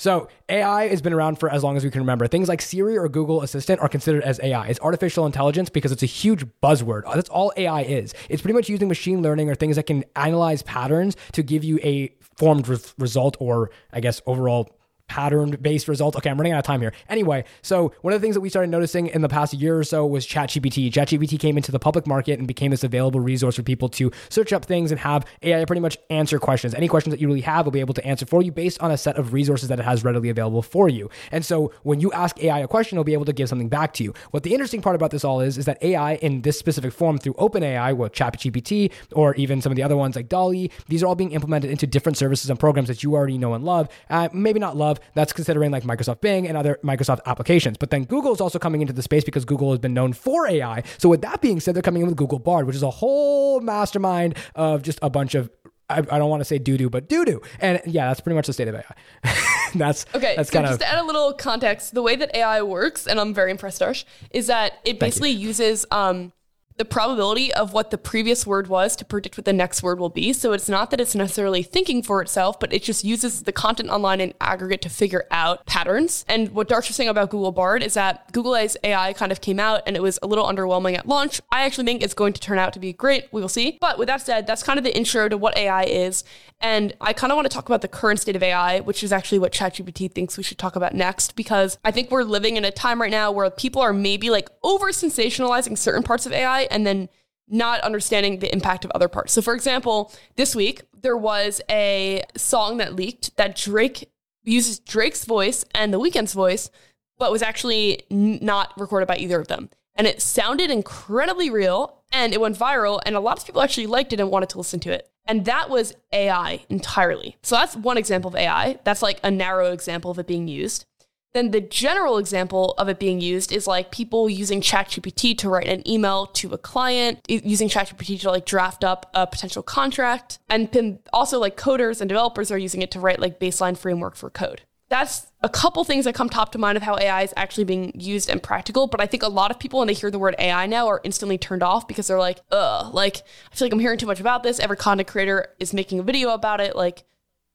So 0.00 0.28
AI 0.48 0.86
has 0.86 1.02
been 1.02 1.12
around 1.12 1.40
for 1.40 1.50
as 1.50 1.64
long 1.64 1.76
as 1.76 1.84
we 1.84 1.90
can 1.90 2.00
remember. 2.00 2.28
Things 2.28 2.48
like 2.48 2.62
Siri 2.62 2.96
or 2.96 3.08
Google 3.08 3.42
Assistant 3.42 3.80
are 3.80 3.88
considered 3.88 4.22
as 4.22 4.38
AI. 4.40 4.68
It's 4.68 4.78
artificial 4.78 5.26
intelligence 5.26 5.70
because 5.70 5.90
it's 5.90 6.04
a 6.04 6.06
huge 6.06 6.46
buzzword. 6.62 7.02
That's 7.12 7.28
all 7.28 7.52
AI 7.56 7.82
is. 7.82 8.14
It's 8.28 8.40
pretty 8.40 8.54
much 8.54 8.68
using 8.68 8.86
machine 8.86 9.22
learning 9.22 9.50
or 9.50 9.56
things 9.56 9.74
that 9.74 9.86
can 9.86 10.04
analyze 10.14 10.62
patterns 10.62 11.16
to 11.32 11.42
give 11.42 11.64
you 11.64 11.80
a 11.82 12.14
formed 12.36 12.68
re- 12.68 12.78
result 12.96 13.36
or 13.40 13.70
I 13.92 13.98
guess 13.98 14.22
overall 14.24 14.70
pattern 15.08 15.56
based 15.60 15.88
result. 15.88 16.16
Okay, 16.16 16.30
I'm 16.30 16.36
running 16.36 16.52
out 16.52 16.58
of 16.58 16.64
time 16.64 16.80
here. 16.80 16.92
Anyway, 17.08 17.44
so 17.62 17.92
one 18.02 18.12
of 18.12 18.20
the 18.20 18.24
things 18.24 18.34
that 18.34 18.40
we 18.40 18.48
started 18.48 18.70
noticing 18.70 19.08
in 19.08 19.22
the 19.22 19.28
past 19.28 19.54
year 19.54 19.78
or 19.78 19.84
so 19.84 20.06
was 20.06 20.26
ChatGPT. 20.26 20.90
ChatGPT 20.90 21.38
came 21.38 21.56
into 21.56 21.72
the 21.72 21.78
public 21.78 22.06
market 22.06 22.38
and 22.38 22.46
became 22.46 22.70
this 22.70 22.84
available 22.84 23.20
resource 23.20 23.56
for 23.56 23.62
people 23.62 23.88
to 23.90 24.10
search 24.28 24.52
up 24.52 24.64
things 24.64 24.90
and 24.90 25.00
have 25.00 25.24
AI 25.42 25.64
pretty 25.64 25.80
much 25.80 25.98
answer 26.10 26.38
questions. 26.38 26.74
Any 26.74 26.88
questions 26.88 27.12
that 27.12 27.20
you 27.20 27.26
really 27.26 27.40
have 27.40 27.66
will 27.66 27.72
be 27.72 27.80
able 27.80 27.94
to 27.94 28.06
answer 28.06 28.26
for 28.26 28.42
you 28.42 28.52
based 28.52 28.80
on 28.80 28.90
a 28.90 28.96
set 28.96 29.16
of 29.16 29.32
resources 29.32 29.68
that 29.68 29.78
it 29.78 29.84
has 29.84 30.04
readily 30.04 30.28
available 30.28 30.62
for 30.62 30.88
you. 30.88 31.10
And 31.32 31.44
so 31.44 31.72
when 31.82 32.00
you 32.00 32.12
ask 32.12 32.38
AI 32.42 32.60
a 32.60 32.68
question, 32.68 32.96
it'll 32.96 33.04
be 33.04 33.14
able 33.14 33.24
to 33.24 33.32
give 33.32 33.48
something 33.48 33.68
back 33.68 33.92
to 33.94 34.04
you. 34.04 34.14
What 34.30 34.42
the 34.42 34.52
interesting 34.52 34.82
part 34.82 34.96
about 34.96 35.10
this 35.10 35.24
all 35.24 35.40
is, 35.40 35.58
is 35.58 35.64
that 35.64 35.82
AI 35.82 36.14
in 36.16 36.42
this 36.42 36.58
specific 36.58 36.92
form 36.92 37.18
through 37.18 37.34
OpenAI, 37.34 37.96
with 37.96 38.12
ChatGPT, 38.12 38.92
or 39.12 39.34
even 39.34 39.60
some 39.60 39.72
of 39.72 39.76
the 39.76 39.82
other 39.82 39.96
ones 39.96 40.16
like 40.16 40.28
DALL-E, 40.28 40.70
these 40.88 41.02
are 41.02 41.06
all 41.06 41.14
being 41.14 41.32
implemented 41.32 41.70
into 41.70 41.86
different 41.86 42.16
services 42.18 42.50
and 42.50 42.58
programs 42.58 42.88
that 42.88 43.02
you 43.02 43.14
already 43.14 43.38
know 43.38 43.54
and 43.54 43.64
love. 43.64 43.88
Uh, 44.10 44.28
maybe 44.32 44.58
not 44.60 44.76
love, 44.76 44.97
that's 45.14 45.32
considering 45.32 45.70
like 45.70 45.84
Microsoft 45.84 46.20
Bing 46.20 46.46
and 46.46 46.56
other 46.56 46.78
Microsoft 46.82 47.20
applications. 47.26 47.76
But 47.76 47.90
then 47.90 48.04
Google 48.04 48.32
is 48.32 48.40
also 48.40 48.58
coming 48.58 48.80
into 48.80 48.92
the 48.92 49.02
space 49.02 49.24
because 49.24 49.44
Google 49.44 49.70
has 49.70 49.78
been 49.78 49.94
known 49.94 50.12
for 50.12 50.46
AI. 50.46 50.82
So 50.98 51.08
with 51.08 51.22
that 51.22 51.40
being 51.40 51.60
said, 51.60 51.74
they're 51.74 51.82
coming 51.82 52.02
in 52.02 52.08
with 52.08 52.16
Google 52.16 52.38
Bard, 52.38 52.66
which 52.66 52.76
is 52.76 52.82
a 52.82 52.90
whole 52.90 53.60
mastermind 53.60 54.36
of 54.54 54.82
just 54.82 54.98
a 55.02 55.10
bunch 55.10 55.34
of 55.34 55.50
I, 55.90 55.98
I 55.98 56.18
don't 56.18 56.28
want 56.28 56.40
to 56.40 56.44
say 56.44 56.58
doo 56.58 56.76
doo, 56.76 56.90
but 56.90 57.08
doo 57.08 57.24
doo. 57.24 57.40
And 57.60 57.80
yeah, 57.86 58.08
that's 58.08 58.20
pretty 58.20 58.34
much 58.34 58.46
the 58.46 58.52
state 58.52 58.68
of 58.68 58.74
AI. 58.74 58.94
that's 59.74 60.04
okay. 60.14 60.34
That's 60.36 60.50
so 60.50 60.58
kind 60.58 60.66
just 60.66 60.80
of 60.82 60.86
to 60.86 60.92
add 60.92 60.98
a 60.98 61.06
little 61.06 61.32
context, 61.32 61.94
the 61.94 62.02
way 62.02 62.14
that 62.16 62.34
AI 62.36 62.62
works, 62.62 63.06
and 63.06 63.18
I'm 63.18 63.32
very 63.32 63.50
impressed, 63.50 63.80
Darsh, 63.80 64.04
is 64.30 64.48
that 64.48 64.74
it 64.84 65.00
basically 65.00 65.30
uses 65.30 65.86
um, 65.90 66.32
the 66.78 66.84
probability 66.84 67.52
of 67.52 67.72
what 67.72 67.90
the 67.90 67.98
previous 67.98 68.46
word 68.46 68.68
was 68.68 68.94
to 68.96 69.04
predict 69.04 69.36
what 69.36 69.44
the 69.44 69.52
next 69.52 69.82
word 69.82 69.98
will 69.98 70.08
be. 70.08 70.32
So 70.32 70.52
it's 70.52 70.68
not 70.68 70.90
that 70.90 71.00
it's 71.00 71.14
necessarily 71.14 71.62
thinking 71.62 72.02
for 72.02 72.22
itself, 72.22 72.58
but 72.60 72.72
it 72.72 72.84
just 72.84 73.04
uses 73.04 73.42
the 73.42 73.52
content 73.52 73.90
online 73.90 74.20
in 74.20 74.32
aggregate 74.40 74.82
to 74.82 74.88
figure 74.88 75.26
out 75.32 75.66
patterns. 75.66 76.24
And 76.28 76.50
what 76.50 76.68
Darsh 76.68 76.88
was 76.88 76.96
saying 76.96 77.08
about 77.08 77.30
Google 77.30 77.52
Bard 77.52 77.82
is 77.82 77.94
that 77.94 78.32
Google 78.32 78.56
AI 78.56 79.12
kind 79.12 79.32
of 79.32 79.40
came 79.40 79.58
out 79.58 79.82
and 79.86 79.96
it 79.96 80.02
was 80.02 80.18
a 80.22 80.26
little 80.26 80.46
underwhelming 80.46 80.96
at 80.96 81.08
launch. 81.08 81.40
I 81.50 81.62
actually 81.62 81.84
think 81.84 82.02
it's 82.02 82.14
going 82.14 82.32
to 82.32 82.40
turn 82.40 82.58
out 82.58 82.72
to 82.74 82.78
be 82.78 82.92
great. 82.92 83.26
We 83.32 83.40
will 83.40 83.48
see. 83.48 83.76
But 83.80 83.98
with 83.98 84.06
that 84.06 84.22
said, 84.22 84.46
that's 84.46 84.62
kind 84.62 84.78
of 84.78 84.84
the 84.84 84.96
intro 84.96 85.28
to 85.28 85.36
what 85.36 85.56
AI 85.56 85.82
is. 85.82 86.22
And 86.60 86.92
I 87.00 87.12
kind 87.12 87.32
of 87.32 87.36
want 87.36 87.48
to 87.48 87.54
talk 87.54 87.68
about 87.68 87.82
the 87.82 87.88
current 87.88 88.18
state 88.18 88.34
of 88.34 88.42
AI, 88.42 88.80
which 88.80 89.04
is 89.04 89.12
actually 89.12 89.38
what 89.38 89.52
ChatGPT 89.52 90.10
thinks 90.10 90.36
we 90.36 90.42
should 90.42 90.58
talk 90.58 90.74
about 90.74 90.92
next, 90.92 91.36
because 91.36 91.78
I 91.84 91.92
think 91.92 92.10
we're 92.10 92.24
living 92.24 92.56
in 92.56 92.64
a 92.64 92.72
time 92.72 93.00
right 93.00 93.10
now 93.10 93.30
where 93.30 93.48
people 93.48 93.80
are 93.80 93.92
maybe 93.92 94.30
like 94.30 94.48
over 94.64 94.88
sensationalizing 94.88 95.78
certain 95.78 96.02
parts 96.02 96.26
of 96.26 96.32
AI 96.32 96.67
and 96.70 96.86
then 96.86 97.08
not 97.48 97.80
understanding 97.80 98.38
the 98.38 98.52
impact 98.52 98.84
of 98.84 98.90
other 98.92 99.08
parts. 99.08 99.32
So, 99.32 99.42
for 99.42 99.54
example, 99.54 100.12
this 100.36 100.54
week 100.54 100.82
there 101.00 101.16
was 101.16 101.60
a 101.70 102.22
song 102.36 102.76
that 102.78 102.94
leaked 102.94 103.36
that 103.36 103.56
Drake 103.56 104.10
uses 104.44 104.78
Drake's 104.78 105.24
voice 105.24 105.64
and 105.74 105.92
The 105.92 106.00
Weeknd's 106.00 106.34
voice, 106.34 106.70
but 107.18 107.32
was 107.32 107.42
actually 107.42 108.02
not 108.10 108.78
recorded 108.78 109.06
by 109.06 109.16
either 109.16 109.40
of 109.40 109.48
them. 109.48 109.70
And 109.94 110.06
it 110.06 110.22
sounded 110.22 110.70
incredibly 110.70 111.50
real 111.50 111.98
and 112.12 112.32
it 112.32 112.40
went 112.40 112.58
viral, 112.58 113.00
and 113.04 113.16
a 113.16 113.20
lot 113.20 113.38
of 113.38 113.44
people 113.44 113.60
actually 113.60 113.86
liked 113.86 114.12
it 114.12 114.20
and 114.20 114.30
wanted 114.30 114.48
to 114.50 114.58
listen 114.58 114.80
to 114.80 114.92
it. 114.92 115.10
And 115.26 115.44
that 115.44 115.68
was 115.68 115.94
AI 116.10 116.64
entirely. 116.70 117.36
So 117.42 117.56
that's 117.56 117.76
one 117.76 117.98
example 117.98 118.28
of 118.28 118.34
AI. 118.34 118.78
That's 118.84 119.02
like 119.02 119.20
a 119.22 119.30
narrow 119.30 119.72
example 119.72 120.10
of 120.10 120.18
it 120.18 120.26
being 120.26 120.48
used. 120.48 120.86
Then 121.34 121.50
the 121.50 121.60
general 121.60 122.18
example 122.18 122.74
of 122.78 122.88
it 122.88 122.98
being 122.98 123.20
used 123.20 123.52
is 123.52 123.66
like 123.66 123.90
people 123.90 124.30
using 124.30 124.60
ChatGPT 124.60 125.36
to 125.38 125.48
write 125.48 125.68
an 125.68 125.86
email 125.88 126.26
to 126.26 126.52
a 126.52 126.58
client, 126.58 127.20
using 127.28 127.68
ChatGPT 127.68 128.20
to 128.20 128.30
like 128.30 128.46
draft 128.46 128.82
up 128.82 129.10
a 129.14 129.26
potential 129.26 129.62
contract. 129.62 130.38
And 130.48 130.70
then 130.72 131.00
also 131.12 131.38
like 131.38 131.56
coders 131.56 132.00
and 132.00 132.08
developers 132.08 132.50
are 132.50 132.58
using 132.58 132.82
it 132.82 132.90
to 132.92 133.00
write 133.00 133.20
like 133.20 133.38
baseline 133.38 133.76
framework 133.76 134.16
for 134.16 134.30
code 134.30 134.62
that's 134.88 135.30
a 135.42 135.48
couple 135.48 135.84
things 135.84 136.04
that 136.06 136.14
come 136.14 136.28
top 136.28 136.52
to 136.52 136.58
mind 136.58 136.76
of 136.76 136.82
how 136.82 136.96
AI 136.98 137.22
is 137.22 137.34
actually 137.36 137.64
being 137.64 137.92
used 137.94 138.30
and 138.30 138.42
practical. 138.42 138.86
But 138.86 139.00
I 139.00 139.06
think 139.06 139.22
a 139.22 139.28
lot 139.28 139.50
of 139.50 139.58
people, 139.58 139.78
when 139.78 139.88
they 139.88 139.94
hear 139.94 140.10
the 140.10 140.18
word 140.18 140.34
AI 140.38 140.66
now, 140.66 140.88
are 140.88 141.00
instantly 141.04 141.38
turned 141.38 141.62
off 141.62 141.86
because 141.86 142.06
they're 142.06 142.18
like, 142.18 142.40
ugh, 142.50 142.92
like, 142.94 143.22
I 143.52 143.54
feel 143.54 143.66
like 143.66 143.72
I'm 143.72 143.80
hearing 143.80 143.98
too 143.98 144.06
much 144.06 144.20
about 144.20 144.42
this. 144.42 144.58
Every 144.58 144.76
content 144.76 145.08
creator 145.08 145.48
is 145.58 145.74
making 145.74 145.98
a 145.98 146.02
video 146.02 146.30
about 146.30 146.60
it. 146.60 146.74
Like, 146.74 147.04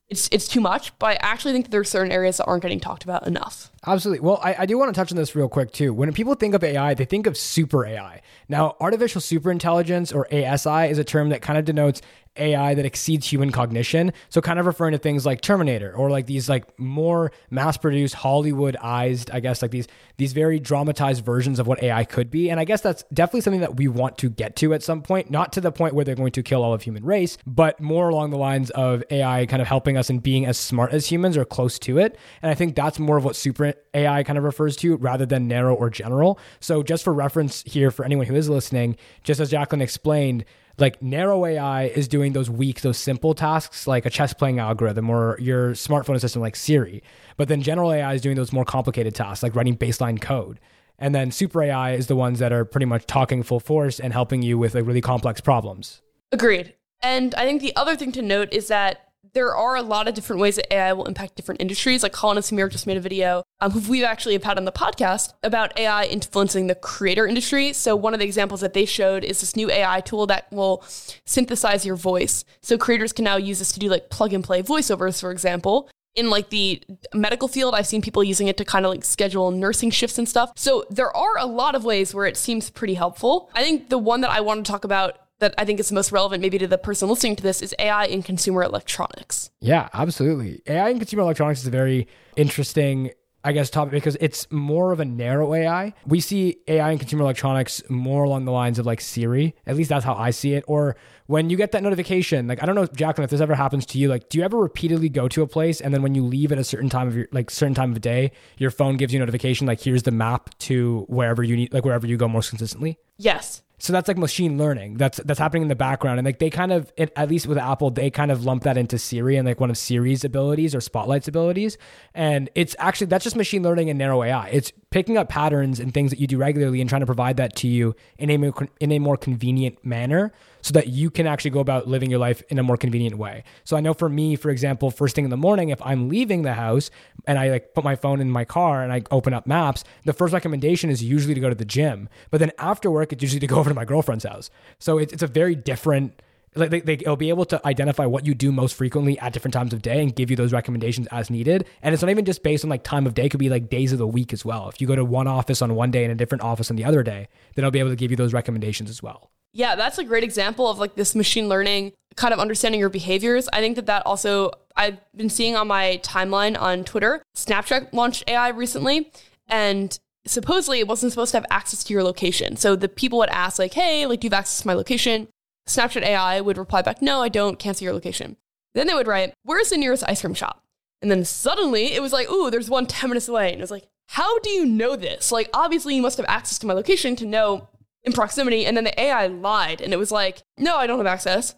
it's 0.09 0.29
it's 0.31 0.47
too 0.47 0.61
much, 0.61 0.97
but 0.99 1.07
I 1.07 1.13
actually 1.21 1.53
think 1.53 1.65
that 1.65 1.71
there 1.71 1.79
are 1.81 1.85
certain 1.85 2.11
areas 2.11 2.37
that 2.37 2.45
aren't 2.45 2.61
getting 2.61 2.79
talked 2.79 3.03
about 3.03 3.25
enough. 3.25 3.71
Absolutely. 3.85 4.19
Well, 4.19 4.39
I, 4.43 4.55
I 4.59 4.65
do 4.65 4.77
want 4.77 4.93
to 4.93 4.99
touch 4.99 5.11
on 5.11 5.17
this 5.17 5.35
real 5.35 5.49
quick 5.49 5.71
too. 5.71 5.93
When 5.93 6.11
people 6.13 6.35
think 6.35 6.53
of 6.53 6.63
AI, 6.63 6.93
they 6.93 7.05
think 7.05 7.25
of 7.25 7.37
super 7.37 7.85
AI. 7.85 8.21
Now, 8.47 8.75
artificial 8.79 9.21
superintelligence 9.21 10.13
or 10.13 10.27
ASI 10.33 10.91
is 10.91 10.97
a 10.97 11.03
term 11.03 11.29
that 11.29 11.41
kind 11.41 11.57
of 11.57 11.65
denotes 11.65 12.01
AI 12.37 12.73
that 12.73 12.85
exceeds 12.85 13.27
human 13.27 13.51
cognition. 13.51 14.13
So 14.29 14.41
kind 14.41 14.59
of 14.59 14.65
referring 14.65 14.93
to 14.93 14.97
things 14.97 15.25
like 15.25 15.41
Terminator 15.41 15.93
or 15.95 16.09
like 16.09 16.25
these 16.25 16.49
like 16.49 16.77
more 16.79 17.31
mass-produced 17.49 18.15
Hollywoodized, 18.15 19.33
I 19.33 19.39
guess 19.39 19.61
like 19.61 19.71
these 19.71 19.87
these 20.17 20.33
very 20.33 20.59
dramatized 20.59 21.25
versions 21.25 21.59
of 21.59 21.67
what 21.67 21.81
AI 21.81 22.03
could 22.03 22.29
be. 22.29 22.49
And 22.49 22.59
I 22.59 22.65
guess 22.65 22.81
that's 22.81 23.03
definitely 23.13 23.41
something 23.41 23.61
that 23.61 23.77
we 23.77 23.87
want 23.87 24.17
to 24.19 24.29
get 24.29 24.55
to 24.57 24.73
at 24.73 24.83
some 24.83 25.01
point, 25.01 25.31
not 25.31 25.53
to 25.53 25.61
the 25.61 25.71
point 25.71 25.95
where 25.95 26.05
they're 26.05 26.15
going 26.15 26.31
to 26.33 26.43
kill 26.43 26.63
all 26.63 26.73
of 26.73 26.83
human 26.83 27.03
race, 27.03 27.37
but 27.47 27.79
more 27.81 28.09
along 28.09 28.29
the 28.29 28.37
lines 28.37 28.69
of 28.71 29.03
AI 29.09 29.45
kind 29.47 29.61
of 29.61 29.67
helping 29.67 29.97
us 29.97 30.09
in 30.09 30.19
being 30.19 30.45
as 30.45 30.57
smart 30.57 30.93
as 30.93 31.07
humans 31.07 31.35
or 31.35 31.45
close 31.45 31.79
to 31.79 31.97
it. 31.97 32.17
And 32.41 32.51
I 32.51 32.53
think 32.53 32.75
that's 32.75 32.99
more 32.99 33.17
of 33.17 33.25
what 33.25 33.35
super 33.35 33.73
AI 33.93 34.23
kind 34.23 34.37
of 34.37 34.43
refers 34.43 34.75
to 34.77 34.97
rather 34.97 35.25
than 35.25 35.47
narrow 35.47 35.73
or 35.75 35.89
general. 35.89 36.39
So 36.59 36.83
just 36.83 37.03
for 37.03 37.13
reference 37.13 37.63
here 37.63 37.91
for 37.91 38.05
anyone 38.05 38.27
who 38.27 38.35
is 38.35 38.49
listening, 38.49 38.97
just 39.23 39.39
as 39.39 39.49
Jacklyn 39.49 39.81
explained, 39.81 40.45
like 40.77 41.01
narrow 41.01 41.45
AI 41.45 41.85
is 41.85 42.07
doing 42.07 42.33
those 42.33 42.49
weak, 42.49 42.81
those 42.81 42.97
simple 42.97 43.33
tasks 43.33 43.87
like 43.87 44.05
a 44.05 44.09
chess 44.09 44.33
playing 44.33 44.59
algorithm 44.59 45.09
or 45.09 45.37
your 45.39 45.71
smartphone 45.71 46.15
assistant 46.15 46.41
like 46.41 46.55
Siri. 46.55 47.03
But 47.37 47.47
then 47.47 47.61
general 47.61 47.91
AI 47.91 48.13
is 48.13 48.21
doing 48.21 48.35
those 48.35 48.51
more 48.51 48.65
complicated 48.65 49.13
tasks 49.15 49.43
like 49.43 49.55
writing 49.55 49.77
baseline 49.77 50.19
code. 50.19 50.59
And 50.99 51.13
then 51.13 51.31
super 51.31 51.61
AI 51.61 51.93
is 51.93 52.07
the 52.07 52.15
ones 52.15 52.39
that 52.39 52.51
are 52.51 52.65
pretty 52.65 52.85
much 52.85 53.05
talking 53.05 53.43
full 53.43 53.59
force 53.59 53.99
and 53.99 54.13
helping 54.13 54.41
you 54.41 54.57
with 54.57 54.75
like 54.75 54.85
really 54.85 55.01
complex 55.01 55.41
problems. 55.41 56.01
Agreed. 56.31 56.75
And 57.01 57.35
I 57.35 57.45
think 57.45 57.61
the 57.61 57.75
other 57.75 57.95
thing 57.95 58.11
to 58.13 58.21
note 58.21 58.51
is 58.51 58.67
that 58.69 59.09
there 59.33 59.55
are 59.55 59.75
a 59.75 59.81
lot 59.81 60.07
of 60.07 60.13
different 60.13 60.41
ways 60.41 60.55
that 60.57 60.71
AI 60.71 60.93
will 60.93 61.05
impact 61.05 61.35
different 61.35 61.59
industries. 61.59 62.03
Like 62.03 62.13
Colin 62.13 62.37
and 62.37 62.45
Samir 62.45 62.69
just 62.69 62.85
made 62.85 62.97
a 62.97 63.01
video, 63.01 63.43
um, 63.59 63.71
who 63.71 63.91
we've 63.91 64.03
actually 64.03 64.37
had 64.37 64.57
on 64.57 64.65
the 64.65 64.71
podcast 64.71 65.33
about 65.43 65.77
AI 65.77 66.05
influencing 66.05 66.67
the 66.67 66.75
creator 66.75 67.25
industry. 67.25 67.73
So 67.73 67.95
one 67.95 68.13
of 68.13 68.19
the 68.19 68.25
examples 68.25 68.61
that 68.61 68.73
they 68.73 68.85
showed 68.85 69.23
is 69.23 69.39
this 69.41 69.55
new 69.55 69.71
AI 69.71 70.01
tool 70.01 70.27
that 70.27 70.51
will 70.51 70.83
synthesize 71.25 71.85
your 71.85 71.95
voice. 71.95 72.45
So 72.61 72.77
creators 72.77 73.11
can 73.11 73.25
now 73.25 73.37
use 73.37 73.59
this 73.59 73.71
to 73.71 73.79
do 73.79 73.89
like 73.89 74.09
plug 74.09 74.33
and 74.33 74.43
play 74.43 74.61
voiceovers, 74.61 75.19
for 75.19 75.31
example. 75.31 75.89
In 76.15 76.29
like 76.29 76.51
the 76.51 76.83
medical 77.15 77.47
field, 77.47 77.73
I've 77.73 77.87
seen 77.87 78.03
people 78.03 78.23
using 78.23 78.47
it 78.47 78.55
to 78.57 78.65
kind 78.65 78.85
of 78.85 78.91
like 78.91 79.03
schedule 79.03 79.49
nursing 79.49 79.89
shifts 79.89 80.19
and 80.19 80.29
stuff. 80.29 80.51
So 80.55 80.85
there 80.91 81.15
are 81.15 81.39
a 81.39 81.47
lot 81.47 81.73
of 81.73 81.83
ways 81.83 82.13
where 82.13 82.27
it 82.27 82.37
seems 82.37 82.69
pretty 82.69 82.93
helpful. 82.93 83.49
I 83.55 83.63
think 83.63 83.89
the 83.89 83.97
one 83.97 84.21
that 84.21 84.29
I 84.29 84.41
want 84.41 84.63
to 84.63 84.71
talk 84.71 84.83
about 84.83 85.17
that 85.43 85.53
I 85.57 85.65
think 85.65 85.79
is 85.79 85.91
most 85.91 86.11
relevant 86.11 86.41
maybe 86.41 86.57
to 86.57 86.67
the 86.67 86.77
person 86.77 87.09
listening 87.09 87.35
to 87.35 87.43
this 87.43 87.61
is 87.61 87.75
AI 87.77 88.05
in 88.05 88.23
consumer 88.23 88.63
electronics. 88.63 89.51
Yeah, 89.59 89.89
absolutely. 89.93 90.61
AI 90.67 90.89
in 90.89 90.97
consumer 90.97 91.23
electronics 91.23 91.61
is 91.61 91.67
a 91.67 91.71
very 91.71 92.07
interesting 92.35 93.11
I 93.45 93.51
guess 93.51 93.69
topic 93.69 93.91
because 93.91 94.15
it's 94.21 94.49
more 94.51 94.93
of 94.93 95.01
a 95.01 95.05
narrow 95.05 95.53
AI. 95.53 95.93
We 96.07 96.21
see 96.21 96.59
AI 96.65 96.91
in 96.91 96.97
consumer 96.97 97.23
electronics 97.23 97.83
more 97.89 98.23
along 98.23 98.45
the 98.45 98.53
lines 98.53 98.79
of 98.79 98.85
like 98.85 99.01
Siri. 99.01 99.53
At 99.67 99.75
least 99.75 99.89
that's 99.89 100.05
how 100.05 100.13
I 100.13 100.29
see 100.31 100.53
it. 100.53 100.63
Or 100.65 100.95
when 101.25 101.49
you 101.49 101.57
get 101.57 101.73
that 101.73 101.83
notification, 101.83 102.47
like 102.47 102.63
I 102.63 102.65
don't 102.65 102.75
know, 102.75 102.85
Jacklyn, 102.85 103.25
if 103.25 103.31
this 103.31 103.41
ever 103.41 103.55
happens 103.55 103.85
to 103.87 103.97
you, 103.97 104.07
like 104.07 104.29
do 104.29 104.37
you 104.37 104.45
ever 104.45 104.57
repeatedly 104.57 105.09
go 105.09 105.27
to 105.27 105.41
a 105.41 105.47
place 105.47 105.81
and 105.81 105.93
then 105.93 106.01
when 106.01 106.15
you 106.15 106.23
leave 106.23 106.53
at 106.53 106.57
a 106.57 106.63
certain 106.63 106.89
time 106.89 107.09
of 107.09 107.17
your 107.17 107.27
like 107.33 107.51
certain 107.51 107.75
time 107.75 107.91
of 107.91 107.99
day, 107.99 108.31
your 108.57 108.71
phone 108.71 108.95
gives 108.95 109.13
you 109.13 109.19
a 109.19 109.19
notification 109.19 109.67
like 109.67 109.81
here's 109.81 110.03
the 110.03 110.11
map 110.11 110.57
to 110.59 111.05
wherever 111.09 111.43
you 111.43 111.57
need 111.57 111.73
like 111.73 111.83
wherever 111.83 112.07
you 112.07 112.15
go 112.15 112.29
most 112.29 112.49
consistently? 112.49 112.97
Yes. 113.17 113.61
So 113.83 113.91
that's 113.91 114.07
like 114.07 114.17
machine 114.17 114.57
learning. 114.57 114.95
That's 114.95 115.17
that's 115.25 115.39
happening 115.39 115.63
in 115.63 115.67
the 115.67 115.75
background, 115.75 116.17
and 116.17 116.25
like 116.25 116.39
they 116.39 116.49
kind 116.49 116.71
of, 116.71 116.89
at 116.97 117.27
least 117.27 117.47
with 117.47 117.57
Apple, 117.57 117.91
they 117.91 118.09
kind 118.09 118.31
of 118.31 118.45
lump 118.45 118.63
that 118.63 118.77
into 118.77 118.97
Siri 118.97 119.35
and 119.35 119.45
like 119.45 119.59
one 119.59 119.69
of 119.69 119.77
Siri's 119.77 120.23
abilities 120.23 120.73
or 120.73 120.79
Spotlight's 120.79 121.27
abilities. 121.27 121.77
And 122.13 122.49
it's 122.55 122.77
actually 122.79 123.07
that's 123.07 123.25
just 123.25 123.35
machine 123.35 123.61
learning 123.61 123.89
and 123.89 123.99
narrow 123.99 124.23
AI. 124.23 124.47
It's 124.47 124.71
picking 124.93 125.17
up 125.17 125.27
patterns 125.27 125.79
and 125.79 125.91
things 125.91 126.11
that 126.11 126.19
you 126.19 126.27
do 126.27 126.37
regularly 126.37 126.79
and 126.79 126.87
trying 126.87 126.99
to 126.99 127.05
provide 127.07 127.35
that 127.37 127.55
to 127.55 127.67
you 127.67 127.95
in 128.19 128.29
a 128.29 128.37
more, 128.37 128.67
in 128.79 128.91
a 128.91 128.99
more 128.99 129.17
convenient 129.17 129.83
manner 129.83 130.31
so 130.61 130.71
that 130.71 130.85
you 130.85 131.09
can 131.09 131.25
actually 131.25 131.49
go 131.49 131.59
about 131.59 131.87
living 131.87 132.11
your 132.11 132.19
life 132.19 132.43
in 132.49 132.59
a 132.59 132.63
more 132.63 132.77
convenient 132.77 133.17
way. 133.17 133.43
So 133.63 133.75
I 133.75 133.81
know 133.81 133.95
for 133.95 134.07
me, 134.07 134.35
for 134.35 134.51
example, 134.51 134.91
first 134.91 135.15
thing 135.15 135.23
in 135.23 135.31
the 135.31 135.35
morning, 135.35 135.69
if 135.69 135.81
I'm 135.81 136.09
leaving 136.09 136.43
the 136.43 136.53
house 136.53 136.91
and 137.25 137.39
I 137.39 137.49
like 137.49 137.73
put 137.73 137.83
my 137.83 137.95
phone 137.95 138.21
in 138.21 138.29
my 138.29 138.45
car 138.45 138.83
and 138.83 138.93
I 138.93 139.01
open 139.09 139.33
up 139.33 139.47
maps, 139.47 139.83
the 140.05 140.13
first 140.13 140.31
recommendation 140.31 140.91
is 140.91 141.01
usually 141.03 141.33
to 141.33 141.41
go 141.41 141.49
to 141.49 141.55
the 141.55 141.65
gym. 141.65 142.07
But 142.29 142.37
then 142.37 142.51
after 142.59 142.91
work, 142.91 143.11
it's 143.11 143.23
usually 143.23 143.39
to 143.39 143.47
go 143.47 143.55
over 143.57 143.71
to 143.71 143.75
my 143.75 143.85
girlfriend's 143.85 144.25
house. 144.25 144.51
So 144.77 144.99
it's, 144.99 145.11
it's 145.11 145.23
a 145.23 145.27
very 145.27 145.55
different 145.55 146.21
like 146.55 146.69
they, 146.69 146.81
they, 146.81 146.93
it'll 146.93 147.15
be 147.15 147.29
able 147.29 147.45
to 147.45 147.65
identify 147.65 148.05
what 148.05 148.25
you 148.25 148.33
do 148.33 148.51
most 148.51 148.75
frequently 148.75 149.17
at 149.19 149.33
different 149.33 149.53
times 149.53 149.73
of 149.73 149.81
day 149.81 150.01
and 150.01 150.15
give 150.15 150.29
you 150.29 150.35
those 150.35 150.53
recommendations 150.53 151.07
as 151.07 151.29
needed. 151.29 151.65
And 151.81 151.93
it's 151.93 152.01
not 152.01 152.09
even 152.09 152.25
just 152.25 152.43
based 152.43 152.63
on 152.63 152.69
like 152.69 152.83
time 152.83 153.05
of 153.05 153.13
day; 153.13 153.25
it 153.25 153.29
could 153.29 153.39
be 153.39 153.49
like 153.49 153.69
days 153.69 153.91
of 153.91 153.97
the 153.97 154.07
week 154.07 154.33
as 154.33 154.45
well. 154.45 154.69
If 154.69 154.81
you 154.81 154.87
go 154.87 154.95
to 154.95 155.05
one 155.05 155.27
office 155.27 155.61
on 155.61 155.75
one 155.75 155.91
day 155.91 156.03
and 156.03 156.11
a 156.11 156.15
different 156.15 156.43
office 156.43 156.69
on 156.69 156.75
the 156.75 156.85
other 156.85 157.03
day, 157.03 157.27
then 157.55 157.63
it'll 157.63 157.71
be 157.71 157.79
able 157.79 157.91
to 157.91 157.95
give 157.95 158.11
you 158.11 158.17
those 158.17 158.33
recommendations 158.33 158.89
as 158.89 159.01
well. 159.01 159.29
Yeah, 159.53 159.75
that's 159.75 159.99
a 159.99 160.03
great 160.03 160.23
example 160.23 160.67
of 160.67 160.79
like 160.79 160.95
this 160.95 161.13
machine 161.13 161.47
learning 161.47 161.93
kind 162.15 162.33
of 162.33 162.39
understanding 162.39 162.79
your 162.79 162.89
behaviors. 162.89 163.47
I 163.53 163.59
think 163.59 163.75
that 163.75 163.85
that 163.85 164.05
also 164.05 164.51
I've 164.75 164.97
been 165.15 165.29
seeing 165.29 165.55
on 165.55 165.67
my 165.67 165.99
timeline 166.03 166.59
on 166.59 166.83
Twitter. 166.83 167.21
Snapchat 167.35 167.93
launched 167.93 168.23
AI 168.27 168.49
recently, 168.49 169.11
and 169.47 169.97
supposedly 170.25 170.79
it 170.79 170.87
wasn't 170.87 171.11
supposed 171.11 171.31
to 171.31 171.37
have 171.37 171.45
access 171.51 171.83
to 171.83 171.93
your 171.93 172.03
location. 172.03 172.55
So 172.55 172.75
the 172.75 172.89
people 172.89 173.19
would 173.19 173.29
ask 173.29 173.59
like, 173.59 173.73
"Hey, 173.73 174.05
like, 174.05 174.21
do 174.21 174.25
you 174.25 174.29
have 174.29 174.39
access 174.39 174.61
to 174.61 174.67
my 174.67 174.73
location?" 174.73 175.27
Snapchat 175.67 176.03
AI 176.03 176.41
would 176.41 176.57
reply 176.57 176.81
back, 176.81 177.01
"No, 177.01 177.21
I 177.21 177.29
don't. 177.29 177.59
Cancel 177.59 177.85
your 177.85 177.93
location." 177.93 178.37
Then 178.73 178.87
they 178.87 178.93
would 178.93 179.07
write, 179.07 179.33
"Where's 179.43 179.69
the 179.69 179.77
nearest 179.77 180.03
ice 180.07 180.21
cream 180.21 180.33
shop?" 180.33 180.63
And 181.01 181.11
then 181.11 181.25
suddenly 181.25 181.93
it 181.93 182.01
was 182.01 182.13
like, 182.13 182.29
"Ooh, 182.29 182.49
there's 182.49 182.69
one 182.69 182.85
10 182.85 183.09
minutes 183.09 183.27
away." 183.27 183.51
And 183.51 183.59
it 183.59 183.63
was 183.63 183.71
like, 183.71 183.87
"How 184.09 184.39
do 184.39 184.49
you 184.49 184.65
know 184.65 184.95
this? 184.95 185.31
Like, 185.31 185.49
obviously 185.53 185.95
you 185.95 186.01
must 186.01 186.17
have 186.17 186.25
access 186.27 186.57
to 186.59 186.67
my 186.67 186.73
location 186.73 187.15
to 187.17 187.25
know 187.25 187.69
in 188.03 188.13
proximity. 188.13 188.65
And 188.65 188.75
then 188.75 188.83
the 188.83 188.99
AI 188.99 189.27
lied 189.27 189.81
and 189.81 189.93
it 189.93 189.97
was 189.97 190.11
like, 190.11 190.43
no, 190.57 190.77
I 190.77 190.87
don't 190.87 190.97
have 190.97 191.07
access. 191.07 191.55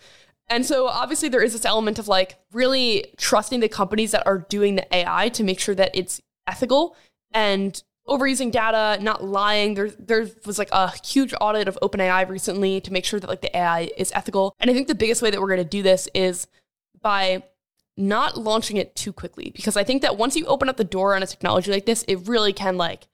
And 0.48 0.66
so 0.66 0.88
obviously 0.88 1.30
there 1.30 1.42
is 1.42 1.54
this 1.54 1.66
element 1.66 1.98
of 1.98 2.08
like 2.08 2.38
really 2.52 3.14
trusting 3.18 3.60
the 3.60 3.70
companies 3.70 4.12
that 4.12 4.26
are 4.28 4.38
doing 4.38 4.76
the 4.76 4.96
AI 4.96 5.30
to 5.30 5.44
make 5.44 5.60
sure 5.60 5.76
that 5.76 5.92
it's 5.96 6.22
ethical 6.48 6.96
and 7.34 7.82
overusing 8.08 8.52
data, 8.52 9.02
not 9.02 9.24
lying. 9.24 9.74
There, 9.74 9.90
there 9.90 10.28
was 10.46 10.60
like 10.60 10.70
a 10.72 10.92
huge 11.06 11.34
audit 11.42 11.68
of 11.68 11.78
OpenAI 11.82 12.28
recently 12.30 12.82
to 12.82 12.94
make 12.94 13.06
sure 13.06 13.20
that 13.20 13.30
like 13.30 13.42
the 13.42 13.56
AI 13.56 13.90
is 13.98 14.12
ethical. 14.14 14.56
And 14.60 14.70
I 14.70 14.74
think 14.74 14.88
the 14.88 14.96
biggest 14.96 15.22
way 15.22 15.32
that 15.32 15.42
we're 15.42 15.48
going 15.48 15.58
to 15.58 15.64
do 15.64 15.82
this 15.82 16.08
is 16.14 16.48
by 17.02 17.44
not 17.98 18.38
launching 18.38 18.78
it 18.78 18.96
too 18.96 19.14
quickly 19.14 19.52
because 19.56 19.78
I 19.78 19.84
think 19.84 20.02
that 20.02 20.18
once 20.18 20.36
you 20.36 20.46
open 20.46 20.70
up 20.70 20.78
the 20.78 20.84
door 20.84 21.16
on 21.16 21.24
a 21.24 21.28
technology 21.28 21.72
like 21.72 21.86
this, 21.86 22.04
it 22.08 22.28
really 22.28 22.54
can 22.54 22.78
like 22.78 23.08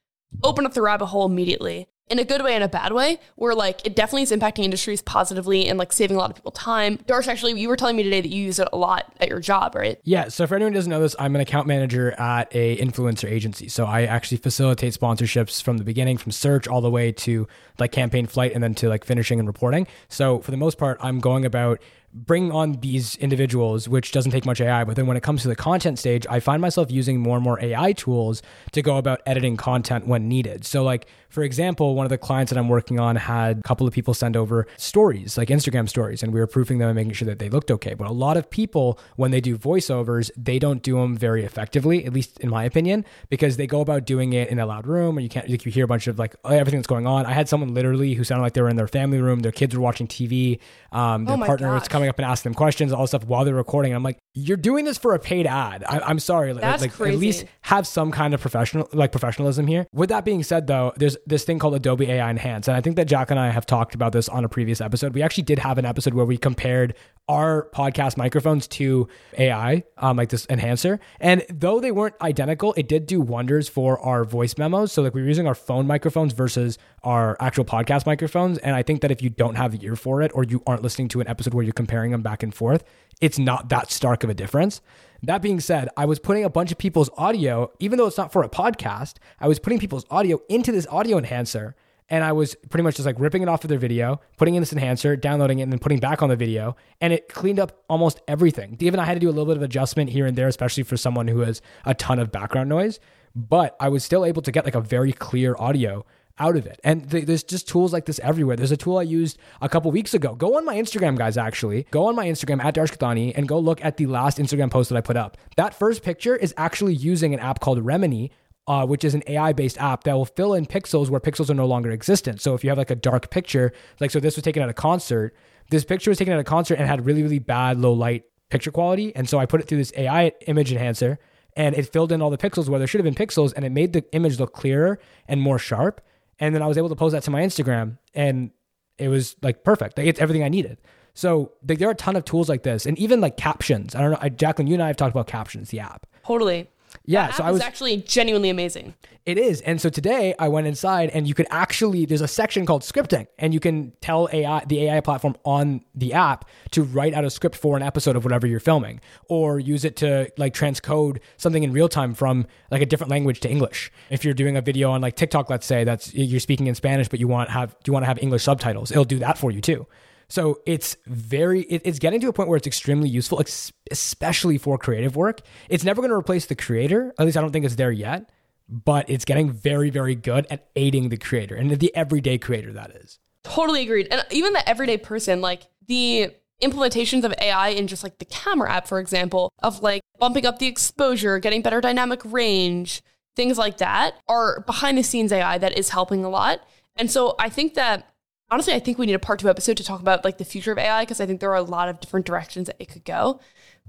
open 0.43 0.65
up 0.65 0.73
the 0.73 0.81
rabbit 0.81 1.07
hole 1.07 1.25
immediately 1.25 1.87
in 2.09 2.19
a 2.19 2.25
good 2.25 2.43
way 2.43 2.55
and 2.55 2.63
a 2.63 2.67
bad 2.67 2.91
way, 2.91 3.19
where 3.35 3.55
like 3.55 3.85
it 3.85 3.95
definitely 3.95 4.23
is 4.23 4.31
impacting 4.31 4.65
industries 4.65 5.01
positively 5.01 5.67
and 5.67 5.79
like 5.79 5.93
saving 5.93 6.17
a 6.17 6.19
lot 6.19 6.29
of 6.29 6.35
people 6.35 6.51
time. 6.51 6.97
Darsh, 6.97 7.27
actually, 7.27 7.59
you 7.59 7.69
were 7.69 7.77
telling 7.77 7.95
me 7.95 8.03
today 8.03 8.19
that 8.19 8.29
you 8.29 8.43
use 8.43 8.59
it 8.59 8.67
a 8.73 8.77
lot 8.77 9.13
at 9.21 9.29
your 9.29 9.39
job, 9.39 9.75
right? 9.75 9.99
Yeah. 10.03 10.27
So 10.27 10.45
for 10.45 10.55
anyone 10.55 10.73
who 10.73 10.77
doesn't 10.77 10.89
know 10.89 10.99
this, 10.99 11.15
I'm 11.17 11.35
an 11.35 11.41
account 11.41 11.67
manager 11.67 12.11
at 12.19 12.53
a 12.53 12.77
influencer 12.77 13.29
agency. 13.29 13.69
So 13.69 13.85
I 13.85 14.03
actually 14.03 14.37
facilitate 14.37 14.93
sponsorships 14.93 15.63
from 15.63 15.77
the 15.77 15.83
beginning, 15.83 16.17
from 16.17 16.31
search 16.31 16.67
all 16.67 16.81
the 16.81 16.91
way 16.91 17.11
to 17.13 17.47
like 17.79 17.91
campaign 17.93 18.27
flight 18.27 18.51
and 18.53 18.61
then 18.61 18.75
to 18.75 18.89
like 18.89 19.05
finishing 19.05 19.39
and 19.39 19.47
reporting. 19.47 19.87
So 20.09 20.39
for 20.39 20.51
the 20.51 20.57
most 20.57 20.77
part, 20.77 20.97
I'm 21.01 21.19
going 21.19 21.45
about 21.45 21.81
bring 22.13 22.51
on 22.51 22.73
these 22.81 23.15
individuals, 23.17 23.87
which 23.87 24.11
doesn't 24.11 24.31
take 24.31 24.45
much 24.45 24.61
AI. 24.61 24.83
But 24.83 24.95
then 24.95 25.07
when 25.07 25.17
it 25.17 25.23
comes 25.23 25.41
to 25.43 25.47
the 25.47 25.55
content 25.55 25.99
stage, 25.99 26.25
I 26.29 26.39
find 26.39 26.61
myself 26.61 26.91
using 26.91 27.19
more 27.19 27.37
and 27.37 27.43
more 27.43 27.61
AI 27.61 27.93
tools 27.93 28.41
to 28.73 28.81
go 28.81 28.97
about 28.97 29.21
editing 29.25 29.57
content 29.57 30.07
when 30.07 30.27
needed. 30.27 30.65
So, 30.65 30.83
like, 30.83 31.07
for 31.29 31.43
example, 31.43 31.95
one 31.95 32.05
of 32.05 32.09
the 32.09 32.17
clients 32.17 32.51
that 32.51 32.59
I'm 32.59 32.67
working 32.67 32.99
on 32.99 33.15
had 33.15 33.59
a 33.59 33.61
couple 33.61 33.87
of 33.87 33.93
people 33.93 34.13
send 34.13 34.35
over 34.35 34.67
stories, 34.77 35.37
like 35.37 35.47
Instagram 35.47 35.87
stories, 35.87 36.21
and 36.21 36.33
we 36.33 36.39
were 36.39 36.47
proofing 36.47 36.79
them 36.79 36.89
and 36.89 36.95
making 36.95 37.13
sure 37.13 37.25
that 37.27 37.39
they 37.39 37.49
looked 37.49 37.71
okay. 37.71 37.93
But 37.93 38.07
a 38.07 38.13
lot 38.13 38.35
of 38.35 38.49
people, 38.49 38.99
when 39.15 39.31
they 39.31 39.39
do 39.39 39.57
voiceovers, 39.57 40.29
they 40.35 40.59
don't 40.59 40.83
do 40.83 40.95
them 40.95 41.15
very 41.15 41.45
effectively, 41.45 42.05
at 42.05 42.11
least 42.11 42.39
in 42.41 42.49
my 42.49 42.65
opinion, 42.65 43.05
because 43.29 43.55
they 43.55 43.67
go 43.67 43.79
about 43.79 44.05
doing 44.05 44.33
it 44.33 44.49
in 44.49 44.59
a 44.59 44.65
loud 44.65 44.85
room 44.87 45.17
and 45.17 45.23
you 45.23 45.29
can't, 45.29 45.49
like, 45.49 45.65
you 45.65 45.71
hear 45.71 45.85
a 45.85 45.87
bunch 45.87 46.07
of 46.07 46.19
like 46.19 46.35
everything 46.43 46.79
that's 46.79 46.87
going 46.87 47.07
on. 47.07 47.25
I 47.25 47.31
had 47.31 47.47
someone 47.47 47.73
literally 47.73 48.13
who 48.13 48.25
sounded 48.25 48.43
like 48.43 48.53
they 48.53 48.61
were 48.61 48.69
in 48.69 48.75
their 48.75 48.87
family 48.87 49.21
room, 49.21 49.39
their 49.39 49.51
kids 49.53 49.73
were 49.73 49.81
watching 49.81 50.07
TV, 50.07 50.59
um, 50.91 51.25
their 51.25 51.37
Oh 51.37 51.45
partner 51.45 51.71
was 51.71 51.83
gosh. 51.83 51.89
Coming 52.01 52.09
up 52.09 52.17
and 52.17 52.25
asking 52.25 52.51
them 52.51 52.57
questions, 52.57 52.91
all 52.91 53.05
stuff 53.05 53.25
while 53.25 53.45
they're 53.45 53.53
recording. 53.53 53.91
And 53.91 53.97
I'm 53.97 54.03
like, 54.03 54.17
you're 54.33 54.57
doing 54.57 54.85
this 54.85 54.97
for 54.97 55.13
a 55.13 55.19
paid 55.19 55.45
ad. 55.45 55.83
I, 55.83 55.99
I'm 55.99 56.19
sorry. 56.19 56.53
That's 56.53 56.81
like, 56.81 56.93
crazy. 56.93 57.13
At 57.13 57.19
least 57.19 57.45
have 57.61 57.85
some 57.85 58.11
kind 58.11 58.33
of 58.33 58.39
professional, 58.39 58.87
like 58.93 59.11
professionalism 59.11 59.67
here. 59.67 59.87
With 59.91 60.09
that 60.09 60.23
being 60.23 60.43
said, 60.43 60.67
though, 60.67 60.93
there's 60.95 61.17
this 61.25 61.43
thing 61.43 61.59
called 61.59 61.75
Adobe 61.75 62.09
AI 62.09 62.29
Enhance, 62.29 62.67
and 62.67 62.77
I 62.77 62.81
think 62.81 62.95
that 62.95 63.05
Jack 63.05 63.31
and 63.31 63.39
I 63.39 63.49
have 63.49 63.65
talked 63.65 63.93
about 63.93 64.13
this 64.13 64.29
on 64.29 64.45
a 64.45 64.49
previous 64.49 64.79
episode. 64.79 65.13
We 65.13 65.21
actually 65.21 65.43
did 65.43 65.59
have 65.59 65.77
an 65.77 65.85
episode 65.85 66.13
where 66.13 66.25
we 66.25 66.37
compared 66.37 66.95
our 67.27 67.69
podcast 67.73 68.17
microphones 68.17 68.67
to 68.67 69.07
AI, 69.37 69.83
um, 69.97 70.17
like 70.17 70.29
this 70.29 70.45
enhancer. 70.49 70.99
And 71.19 71.45
though 71.49 71.79
they 71.79 71.91
weren't 71.91 72.15
identical, 72.21 72.73
it 72.75 72.89
did 72.89 73.05
do 73.05 73.21
wonders 73.21 73.69
for 73.69 73.99
our 73.99 74.25
voice 74.25 74.57
memos. 74.57 74.91
So 74.91 75.01
like 75.01 75.13
we 75.13 75.21
were 75.21 75.27
using 75.27 75.47
our 75.47 75.55
phone 75.55 75.87
microphones 75.87 76.33
versus 76.33 76.77
our 77.03 77.37
actual 77.39 77.63
podcast 77.63 78.05
microphones. 78.05 78.57
And 78.57 78.75
I 78.75 78.83
think 78.83 79.01
that 79.01 79.11
if 79.11 79.21
you 79.21 79.29
don't 79.29 79.55
have 79.55 79.71
the 79.71 79.85
ear 79.85 79.95
for 79.95 80.21
it 80.21 80.31
or 80.33 80.43
you 80.43 80.61
aren't 80.67 80.83
listening 80.83 81.07
to 81.09 81.21
an 81.21 81.27
episode 81.27 81.53
where 81.53 81.63
you're 81.63 81.73
comparing 81.73 82.11
them 82.11 82.21
back 82.21 82.43
and 82.43 82.53
forth, 82.53 82.83
it's 83.21 83.39
not 83.39 83.69
that 83.69 83.91
stark 83.91 84.20
of 84.23 84.29
a 84.29 84.33
difference. 84.33 84.81
That 85.23 85.41
being 85.41 85.59
said, 85.59 85.89
I 85.95 86.05
was 86.05 86.19
putting 86.19 86.43
a 86.43 86.49
bunch 86.49 86.71
of 86.71 86.77
people's 86.77 87.09
audio, 87.17 87.71
even 87.79 87.97
though 87.97 88.07
it's 88.07 88.17
not 88.17 88.31
for 88.31 88.43
a 88.43 88.49
podcast, 88.49 89.15
I 89.39 89.47
was 89.47 89.59
putting 89.59 89.79
people's 89.79 90.05
audio 90.09 90.39
into 90.49 90.71
this 90.71 90.87
audio 90.87 91.17
enhancer 91.17 91.75
and 92.11 92.25
I 92.25 92.33
was 92.33 92.55
pretty 92.69 92.83
much 92.83 92.97
just 92.97 93.05
like 93.05 93.17
ripping 93.17 93.41
it 93.41 93.47
off 93.47 93.63
of 93.63 93.69
their 93.69 93.79
video, 93.79 94.19
putting 94.35 94.55
in 94.55 94.61
this 94.61 94.73
enhancer, 94.73 95.15
downloading 95.15 95.59
it, 95.59 95.63
and 95.63 95.71
then 95.71 95.79
putting 95.79 95.99
back 95.99 96.21
on 96.21 96.27
the 96.27 96.35
video, 96.35 96.75
and 96.99 97.13
it 97.13 97.29
cleaned 97.29 97.57
up 97.57 97.83
almost 97.89 98.19
everything. 98.27 98.75
Even 98.81 98.99
I 98.99 99.05
had 99.05 99.13
to 99.13 99.21
do 99.21 99.29
a 99.29 99.31
little 99.31 99.45
bit 99.45 99.55
of 99.55 99.63
adjustment 99.63 100.09
here 100.09 100.25
and 100.25 100.37
there, 100.37 100.49
especially 100.49 100.83
for 100.83 100.97
someone 100.97 101.29
who 101.29 101.39
has 101.39 101.61
a 101.85 101.93
ton 101.93 102.19
of 102.19 102.29
background 102.29 102.67
noise. 102.67 102.99
But 103.33 103.77
I 103.79 103.87
was 103.87 104.03
still 104.03 104.25
able 104.25 104.41
to 104.41 104.51
get 104.51 104.65
like 104.65 104.75
a 104.75 104.81
very 104.81 105.13
clear 105.13 105.55
audio 105.57 106.05
out 106.41 106.57
of 106.57 106.65
it. 106.65 106.79
And 106.83 107.09
th- 107.09 107.25
there's 107.25 107.43
just 107.43 107.67
tools 107.67 107.93
like 107.93 108.05
this 108.05 108.19
everywhere. 108.19 108.55
There's 108.55 108.71
a 108.71 108.77
tool 108.77 108.97
I 108.97 109.03
used 109.03 109.37
a 109.61 109.69
couple 109.69 109.91
weeks 109.91 110.13
ago. 110.13 110.35
Go 110.35 110.57
on 110.57 110.65
my 110.65 110.75
Instagram, 110.75 111.17
guys, 111.17 111.37
actually. 111.37 111.85
Go 111.91 112.07
on 112.07 112.15
my 112.15 112.25
Instagram 112.25 112.63
at 112.63 112.75
Darsh 112.75 112.97
Kathani 112.97 113.33
and 113.35 113.47
go 113.47 113.59
look 113.59 113.83
at 113.85 113.97
the 113.97 114.07
last 114.07 114.37
Instagram 114.37 114.71
post 114.71 114.89
that 114.89 114.97
I 114.97 115.01
put 115.01 115.17
up. 115.17 115.37
That 115.55 115.73
first 115.73 116.03
picture 116.03 116.35
is 116.35 116.53
actually 116.57 116.95
using 116.95 117.33
an 117.33 117.39
app 117.39 117.59
called 117.59 117.79
Remini 117.79 118.31
uh, 118.67 118.85
which 118.85 119.03
is 119.03 119.13
an 119.13 119.23
AI 119.27 119.53
based 119.53 119.77
app 119.79 120.03
that 120.03 120.13
will 120.13 120.25
fill 120.25 120.53
in 120.53 120.65
pixels 120.65 121.09
where 121.09 121.19
pixels 121.19 121.49
are 121.49 121.55
no 121.55 121.65
longer 121.65 121.91
existent. 121.91 122.41
So 122.41 122.53
if 122.53 122.63
you 122.63 122.69
have 122.69 122.77
like 122.77 122.91
a 122.91 122.95
dark 122.95 123.29
picture, 123.29 123.73
like 123.99 124.11
so 124.11 124.19
this 124.19 124.35
was 124.35 124.43
taken 124.43 124.61
at 124.61 124.69
a 124.69 124.73
concert, 124.73 125.35
this 125.71 125.83
picture 125.83 126.11
was 126.11 126.17
taken 126.17 126.33
at 126.33 126.39
a 126.39 126.43
concert 126.43 126.75
and 126.75 126.87
had 126.87 127.05
really, 127.05 127.23
really 127.23 127.39
bad 127.39 127.79
low 127.79 127.93
light 127.93 128.23
picture 128.49 128.71
quality. 128.71 129.15
And 129.15 129.27
so 129.27 129.39
I 129.39 129.45
put 129.45 129.61
it 129.61 129.67
through 129.67 129.79
this 129.79 129.91
AI 129.97 130.31
image 130.47 130.71
enhancer 130.71 131.17
and 131.55 131.75
it 131.75 131.91
filled 131.91 132.11
in 132.11 132.21
all 132.21 132.29
the 132.29 132.37
pixels 132.37 132.69
where 132.69 132.79
there 132.79 132.87
should 132.87 133.03
have 133.03 133.13
been 133.13 133.27
pixels 133.27 133.53
and 133.55 133.65
it 133.65 133.71
made 133.71 133.93
the 133.93 134.05
image 134.13 134.39
look 134.39 134.53
clearer 134.53 134.99
and 135.27 135.41
more 135.41 135.59
sharp. 135.59 136.01
And 136.41 136.53
then 136.53 136.61
I 136.61 136.67
was 136.67 136.77
able 136.77 136.89
to 136.89 136.95
post 136.95 137.13
that 137.13 137.23
to 137.23 137.31
my 137.31 137.41
Instagram 137.41 137.99
and 138.13 138.51
it 138.97 139.07
was 139.07 139.35
like 139.41 139.63
perfect. 139.63 139.97
Like, 139.97 140.07
it's 140.07 140.19
everything 140.19 140.43
I 140.43 140.49
needed. 140.49 140.79
So 141.13 141.51
like, 141.67 141.77
there 141.77 141.87
are 141.87 141.91
a 141.91 141.95
ton 141.95 142.15
of 142.15 142.25
tools 142.25 142.49
like 142.49 142.63
this 142.63 142.85
and 142.85 142.97
even 142.99 143.21
like 143.21 143.37
captions. 143.37 143.95
I 143.95 144.01
don't 144.01 144.11
know. 144.11 144.17
I, 144.19 144.29
Jacklyn, 144.29 144.67
you 144.67 144.73
and 144.73 144.83
I 144.83 144.87
have 144.87 144.97
talked 144.97 145.13
about 145.13 145.27
captions, 145.27 145.69
the 145.69 145.79
app. 145.79 146.07
Totally. 146.25 146.69
Yeah. 147.05 147.27
That 147.27 147.35
so 147.35 147.43
I 147.43 147.51
was 147.51 147.61
actually 147.61 147.97
genuinely 147.97 148.49
amazing. 148.49 148.93
it 149.25 149.37
is. 149.37 149.61
And 149.61 149.79
so 149.79 149.89
today 149.89 150.33
I 150.39 150.47
went 150.47 150.67
inside 150.67 151.09
and 151.11 151.27
you 151.27 151.33
could 151.33 151.47
actually, 151.49 152.05
there's 152.05 152.21
a 152.21 152.27
section 152.27 152.65
called 152.65 152.81
scripting 152.81 153.27
and 153.37 153.53
you 153.53 153.59
can 153.59 153.93
tell 154.01 154.29
AI, 154.31 154.63
the 154.65 154.85
AI 154.85 154.99
platform 155.01 155.35
on 155.43 155.83
the 155.93 156.13
app 156.13 156.45
to 156.71 156.83
write 156.83 157.13
out 157.13 157.23
a 157.23 157.29
script 157.29 157.55
for 157.55 157.77
an 157.77 157.83
episode 157.83 158.15
of 158.15 158.23
whatever 158.23 158.47
you're 158.47 158.59
filming 158.59 158.99
or 159.29 159.59
use 159.59 159.85
it 159.85 159.95
to 159.97 160.31
like 160.37 160.53
transcode 160.53 161.19
something 161.37 161.63
in 161.63 161.71
real 161.71 161.89
time 161.89 162.13
from 162.13 162.47
like 162.71 162.81
a 162.81 162.85
different 162.85 163.11
language 163.11 163.39
to 163.41 163.49
English. 163.49 163.91
If 164.09 164.25
you're 164.25 164.33
doing 164.33 164.57
a 164.57 164.61
video 164.61 164.91
on 164.91 165.01
like 165.01 165.15
TikTok, 165.15 165.49
let's 165.49 165.65
say 165.65 165.83
that's 165.83 166.13
you're 166.13 166.39
speaking 166.39 166.67
in 166.67 166.75
Spanish, 166.75 167.09
but 167.09 167.19
you 167.19 167.27
want 167.27 167.49
have, 167.49 167.75
you 167.85 167.93
want 167.93 168.03
to 168.03 168.07
have 168.07 168.19
English 168.19 168.43
subtitles, 168.43 168.91
it'll 168.91 169.05
do 169.05 169.19
that 169.19 169.37
for 169.37 169.51
you 169.51 169.61
too. 169.61 169.85
So 170.31 170.61
it's 170.65 170.97
very, 171.05 171.61
it, 171.63 171.81
it's 171.85 171.99
getting 171.99 172.21
to 172.21 172.29
a 172.29 172.33
point 172.33 172.49
where 172.49 172.57
it's 172.57 172.67
extremely 172.67 173.09
useful, 173.09 173.43
especially 173.91 174.57
for 174.57 174.77
creative 174.77 175.15
work. 175.15 175.41
It's 175.69 175.83
never 175.83 176.01
going 176.01 176.09
to 176.09 176.15
replace 176.15 176.45
the 176.45 176.55
creator. 176.55 177.13
At 177.19 177.25
least 177.25 177.37
I 177.37 177.41
don't 177.41 177.51
think 177.51 177.65
it's 177.65 177.75
there 177.75 177.91
yet 177.91 178.29
but 178.71 179.09
it's 179.09 179.25
getting 179.25 179.51
very, 179.51 179.89
very 179.89 180.15
good 180.15 180.47
at 180.49 180.69
aiding 180.77 181.09
the 181.09 181.17
creator 181.17 181.55
and 181.55 181.69
the 181.71 181.93
everyday 181.93 182.37
creator 182.37 182.71
that 182.71 182.91
is. 182.91 183.19
Totally 183.43 183.83
agreed. 183.83 184.07
And 184.09 184.23
even 184.31 184.53
the 184.53 184.67
everyday 184.67 184.97
person, 184.97 185.41
like 185.41 185.63
the 185.87 186.31
implementations 186.63 187.25
of 187.25 187.33
AI 187.39 187.69
in 187.69 187.87
just 187.87 188.03
like 188.03 188.19
the 188.19 188.25
camera 188.25 188.71
app, 188.71 188.87
for 188.87 188.99
example, 188.99 189.51
of 189.61 189.81
like 189.81 190.01
bumping 190.19 190.45
up 190.45 190.59
the 190.59 190.67
exposure, 190.67 191.37
getting 191.39 191.61
better 191.61 191.81
dynamic 191.81 192.21
range, 192.23 193.01
things 193.35 193.57
like 193.57 193.77
that 193.77 194.15
are 194.29 194.61
behind 194.61 194.97
the 194.97 195.03
scenes 195.03 195.33
AI 195.33 195.57
that 195.57 195.77
is 195.77 195.89
helping 195.89 196.23
a 196.23 196.29
lot. 196.29 196.61
And 196.95 197.11
so 197.11 197.35
I 197.39 197.49
think 197.49 197.73
that 197.73 198.10
honestly, 198.51 198.73
I 198.73 198.79
think 198.79 198.97
we 198.97 199.05
need 199.05 199.13
a 199.13 199.19
part 199.19 199.39
two 199.39 199.49
episode 199.49 199.77
to 199.77 199.83
talk 199.83 200.01
about 200.01 200.25
like 200.25 200.37
the 200.37 200.45
future 200.45 200.73
of 200.73 200.77
AI 200.77 201.03
because 201.03 201.21
I 201.21 201.25
think 201.25 201.39
there 201.39 201.51
are 201.51 201.55
a 201.55 201.63
lot 201.63 201.89
of 201.89 201.99
different 201.99 202.25
directions 202.25 202.67
that 202.67 202.75
it 202.79 202.89
could 202.89 203.05
go. 203.05 203.39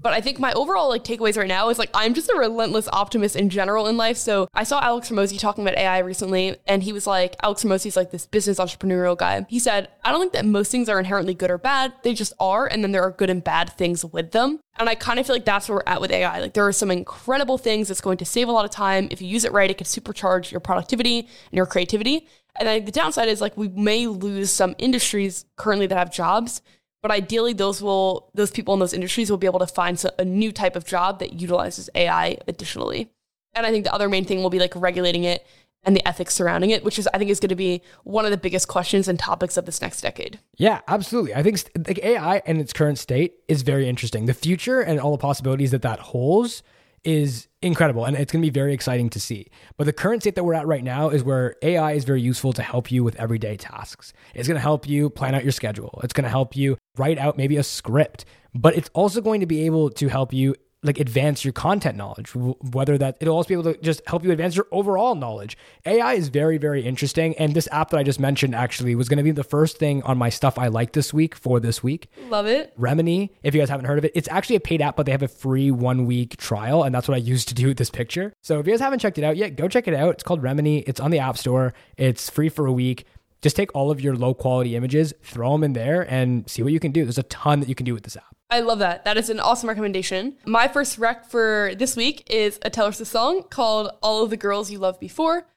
But 0.01 0.13
I 0.13 0.21
think 0.21 0.39
my 0.39 0.51
overall 0.53 0.89
like 0.89 1.03
takeaways 1.03 1.37
right 1.37 1.47
now 1.47 1.69
is 1.69 1.77
like 1.77 1.89
I'm 1.93 2.13
just 2.13 2.29
a 2.29 2.35
relentless 2.35 2.89
optimist 2.91 3.35
in 3.35 3.49
general 3.49 3.87
in 3.87 3.95
life. 3.95 4.17
So 4.17 4.47
I 4.53 4.63
saw 4.63 4.81
Alex 4.81 5.09
Hormozi 5.09 5.39
talking 5.39 5.63
about 5.63 5.77
AI 5.77 5.99
recently, 5.99 6.57
and 6.65 6.81
he 6.81 6.91
was 6.91 7.05
like, 7.05 7.35
Alex 7.43 7.63
Hormozi's 7.63 7.95
like 7.95 8.11
this 8.11 8.25
business 8.25 8.59
entrepreneurial 8.59 9.17
guy. 9.17 9.45
He 9.49 9.59
said, 9.59 9.89
I 10.03 10.11
don't 10.11 10.19
think 10.19 10.33
that 10.33 10.45
most 10.45 10.71
things 10.71 10.89
are 10.89 10.97
inherently 10.97 11.33
good 11.35 11.51
or 11.51 11.57
bad. 11.57 11.93
They 12.03 12.13
just 12.13 12.33
are, 12.39 12.65
and 12.65 12.83
then 12.83 12.91
there 12.91 13.03
are 13.03 13.11
good 13.11 13.29
and 13.29 13.43
bad 13.43 13.71
things 13.73 14.03
with 14.03 14.31
them. 14.31 14.59
And 14.79 14.89
I 14.89 14.95
kind 14.95 15.19
of 15.19 15.27
feel 15.27 15.35
like 15.35 15.45
that's 15.45 15.69
where 15.69 15.77
we're 15.77 15.91
at 15.91 16.01
with 16.01 16.11
AI. 16.11 16.41
Like 16.41 16.53
there 16.53 16.67
are 16.67 16.73
some 16.73 16.89
incredible 16.89 17.59
things 17.59 17.87
that's 17.87 18.01
going 18.01 18.17
to 18.17 18.25
save 18.25 18.47
a 18.47 18.51
lot 18.51 18.65
of 18.65 18.71
time. 18.71 19.07
If 19.11 19.21
you 19.21 19.27
use 19.27 19.45
it 19.45 19.51
right, 19.51 19.69
it 19.69 19.77
can 19.77 19.85
supercharge 19.85 20.51
your 20.51 20.59
productivity 20.59 21.19
and 21.19 21.27
your 21.51 21.67
creativity. 21.67 22.27
And 22.59 22.69
I 22.69 22.79
the 22.79 22.91
downside 22.91 23.29
is 23.29 23.41
like 23.41 23.57
we 23.57 23.67
may 23.67 24.07
lose 24.07 24.51
some 24.51 24.75
industries 24.77 25.45
currently 25.55 25.87
that 25.87 25.97
have 25.97 26.11
jobs, 26.11 26.61
but 27.01 27.11
ideally 27.11 27.53
those 27.53 27.81
will 27.81 28.29
those 28.33 28.51
people 28.51 28.73
in 28.73 28.79
those 28.79 28.93
industries 28.93 29.29
will 29.29 29.37
be 29.37 29.47
able 29.47 29.59
to 29.59 29.67
find 29.67 30.03
a 30.19 30.25
new 30.25 30.51
type 30.51 30.75
of 30.75 30.85
job 30.85 31.19
that 31.19 31.33
utilizes 31.33 31.89
AI 31.95 32.37
additionally. 32.47 33.09
And 33.55 33.65
I 33.65 33.71
think 33.71 33.85
the 33.85 33.93
other 33.93 34.09
main 34.09 34.25
thing 34.25 34.41
will 34.41 34.49
be 34.49 34.59
like 34.59 34.73
regulating 34.75 35.23
it 35.23 35.45
and 35.83 35.95
the 35.95 36.07
ethics 36.07 36.33
surrounding 36.33 36.69
it, 36.69 36.83
which 36.83 36.97
is 36.97 37.07
I 37.13 37.17
think 37.17 37.29
is 37.29 37.39
going 37.39 37.49
to 37.49 37.55
be 37.55 37.81
one 38.03 38.25
of 38.25 38.31
the 38.31 38.37
biggest 38.37 38.67
questions 38.67 39.07
and 39.07 39.19
topics 39.19 39.57
of 39.57 39.65
this 39.65 39.81
next 39.81 40.01
decade. 40.01 40.39
Yeah, 40.55 40.81
absolutely. 40.87 41.35
I 41.35 41.43
think 41.43 41.63
like 41.87 41.99
AI 41.99 42.41
in 42.45 42.59
its 42.59 42.73
current 42.73 42.99
state 42.99 43.35
is 43.47 43.63
very 43.63 43.87
interesting. 43.87 44.25
The 44.25 44.33
future 44.33 44.81
and 44.81 44.99
all 44.99 45.11
the 45.11 45.17
possibilities 45.17 45.71
that 45.71 45.81
that 45.81 45.99
holds 45.99 46.63
is 47.03 47.47
incredible 47.61 48.05
and 48.05 48.15
it's 48.15 48.31
going 48.31 48.41
to 48.41 48.45
be 48.45 48.53
very 48.53 48.73
exciting 48.73 49.09
to 49.09 49.19
see. 49.19 49.47
But 49.77 49.85
the 49.85 49.93
current 49.93 50.23
state 50.23 50.35
that 50.35 50.43
we're 50.43 50.53
at 50.53 50.67
right 50.67 50.83
now 50.83 51.09
is 51.09 51.23
where 51.23 51.55
AI 51.61 51.93
is 51.93 52.03
very 52.03 52.21
useful 52.21 52.53
to 52.53 52.61
help 52.61 52.91
you 52.91 53.03
with 53.03 53.15
everyday 53.17 53.57
tasks. 53.57 54.13
It's 54.33 54.47
going 54.47 54.55
to 54.55 54.61
help 54.61 54.87
you 54.87 55.09
plan 55.09 55.35
out 55.35 55.43
your 55.43 55.51
schedule. 55.51 55.99
It's 56.03 56.13
going 56.13 56.23
to 56.23 56.29
help 56.29 56.55
you 56.55 56.77
write 56.97 57.17
out 57.17 57.37
maybe 57.37 57.57
a 57.57 57.63
script, 57.63 58.25
but 58.53 58.75
it's 58.75 58.89
also 58.93 59.21
going 59.21 59.39
to 59.39 59.45
be 59.45 59.65
able 59.65 59.89
to 59.91 60.07
help 60.07 60.33
you 60.33 60.55
like 60.83 60.99
advance 60.99 61.43
your 61.43 61.53
content 61.53 61.97
knowledge. 61.97 62.31
Whether 62.35 62.97
that 62.97 63.17
it'll 63.19 63.35
also 63.35 63.47
be 63.47 63.53
able 63.53 63.73
to 63.73 63.77
just 63.81 64.01
help 64.07 64.23
you 64.23 64.31
advance 64.31 64.55
your 64.55 64.67
overall 64.71 65.15
knowledge. 65.15 65.57
Ai 65.85 66.13
is 66.13 66.27
very 66.29 66.57
very 66.57 66.83
interesting 66.85 67.35
and 67.37 67.53
this 67.53 67.67
app 67.71 67.89
that 67.89 67.97
i 67.97 68.03
just 68.03 68.19
mentioned 68.19 68.53
actually 68.53 68.95
was 68.95 69.09
going 69.09 69.17
to 69.17 69.23
be 69.23 69.31
the 69.31 69.43
first 69.43 69.77
thing 69.77 70.01
on 70.03 70.17
my 70.17 70.29
stuff 70.29 70.57
i 70.59 70.67
like 70.67 70.93
this 70.93 71.13
week 71.13 71.35
for 71.35 71.59
this 71.59 71.81
week. 71.81 72.07
Love 72.29 72.45
it. 72.47 72.77
remini 72.79 73.29
if 73.43 73.53
you 73.53 73.61
guys 73.61 73.69
haven't 73.69 73.85
heard 73.85 73.97
of 73.97 74.05
it 74.05 74.11
it's 74.15 74.27
actually 74.29 74.55
a 74.55 74.59
paid 74.59 74.81
app 74.81 74.95
but 74.95 75.05
they 75.05 75.11
have 75.11 75.23
a 75.23 75.27
free 75.27 75.71
one 75.71 76.05
week 76.05 76.37
trial 76.37 76.83
and 76.83 76.93
that's 76.93 77.07
what 77.07 77.15
i 77.15 77.17
used 77.17 77.47
to 77.47 77.53
do 77.53 77.67
with 77.67 77.77
this 77.77 77.89
picture. 77.89 78.33
So 78.41 78.59
if 78.59 78.67
you 78.67 78.73
guys 78.73 78.81
haven't 78.81 78.99
checked 78.99 79.17
it 79.17 79.23
out 79.23 79.37
yet 79.37 79.55
go 79.55 79.67
check 79.67 79.87
it 79.87 79.93
out. 79.93 80.13
It's 80.15 80.23
called 80.23 80.41
remini. 80.41 80.83
It's 80.87 80.99
on 80.99 81.11
the 81.11 81.19
app 81.19 81.37
store. 81.37 81.73
It's 81.97 82.29
free 82.29 82.49
for 82.49 82.65
a 82.65 82.73
week. 82.73 83.05
Just 83.41 83.55
take 83.55 83.73
all 83.75 83.91
of 83.91 83.99
your 83.99 84.15
low 84.15 84.33
quality 84.33 84.75
images 84.75 85.13
throw 85.21 85.51
them 85.51 85.63
in 85.63 85.73
there 85.73 86.01
and 86.09 86.49
see 86.49 86.63
what 86.63 86.71
you 86.71 86.79
can 86.79 86.91
do. 86.91 87.03
There's 87.03 87.17
a 87.17 87.23
ton 87.23 87.59
that 87.59 87.69
you 87.69 87.75
can 87.75 87.85
do 87.85 87.93
with 87.93 88.03
this 88.03 88.15
app 88.15 88.32
I 88.49 88.59
love 88.59 88.79
that. 88.79 89.03
That 89.05 89.17
is 89.17 89.29
an 89.29 89.39
awesome 89.39 89.69
recommendation. 89.69 90.37
My 90.45 90.67
first 90.67 90.97
rec 90.97 91.25
for 91.25 91.73
this 91.77 91.95
week 91.95 92.29
is 92.29 92.59
a 92.61 92.69
Taylor 92.69 92.91
Swift 92.91 93.11
song 93.11 93.43
called 93.49 93.89
All 94.01 94.23
of 94.23 94.29
the 94.29 94.37
Girls 94.37 94.69
You 94.69 94.79
Loved 94.79 94.99
Before. 94.99 95.47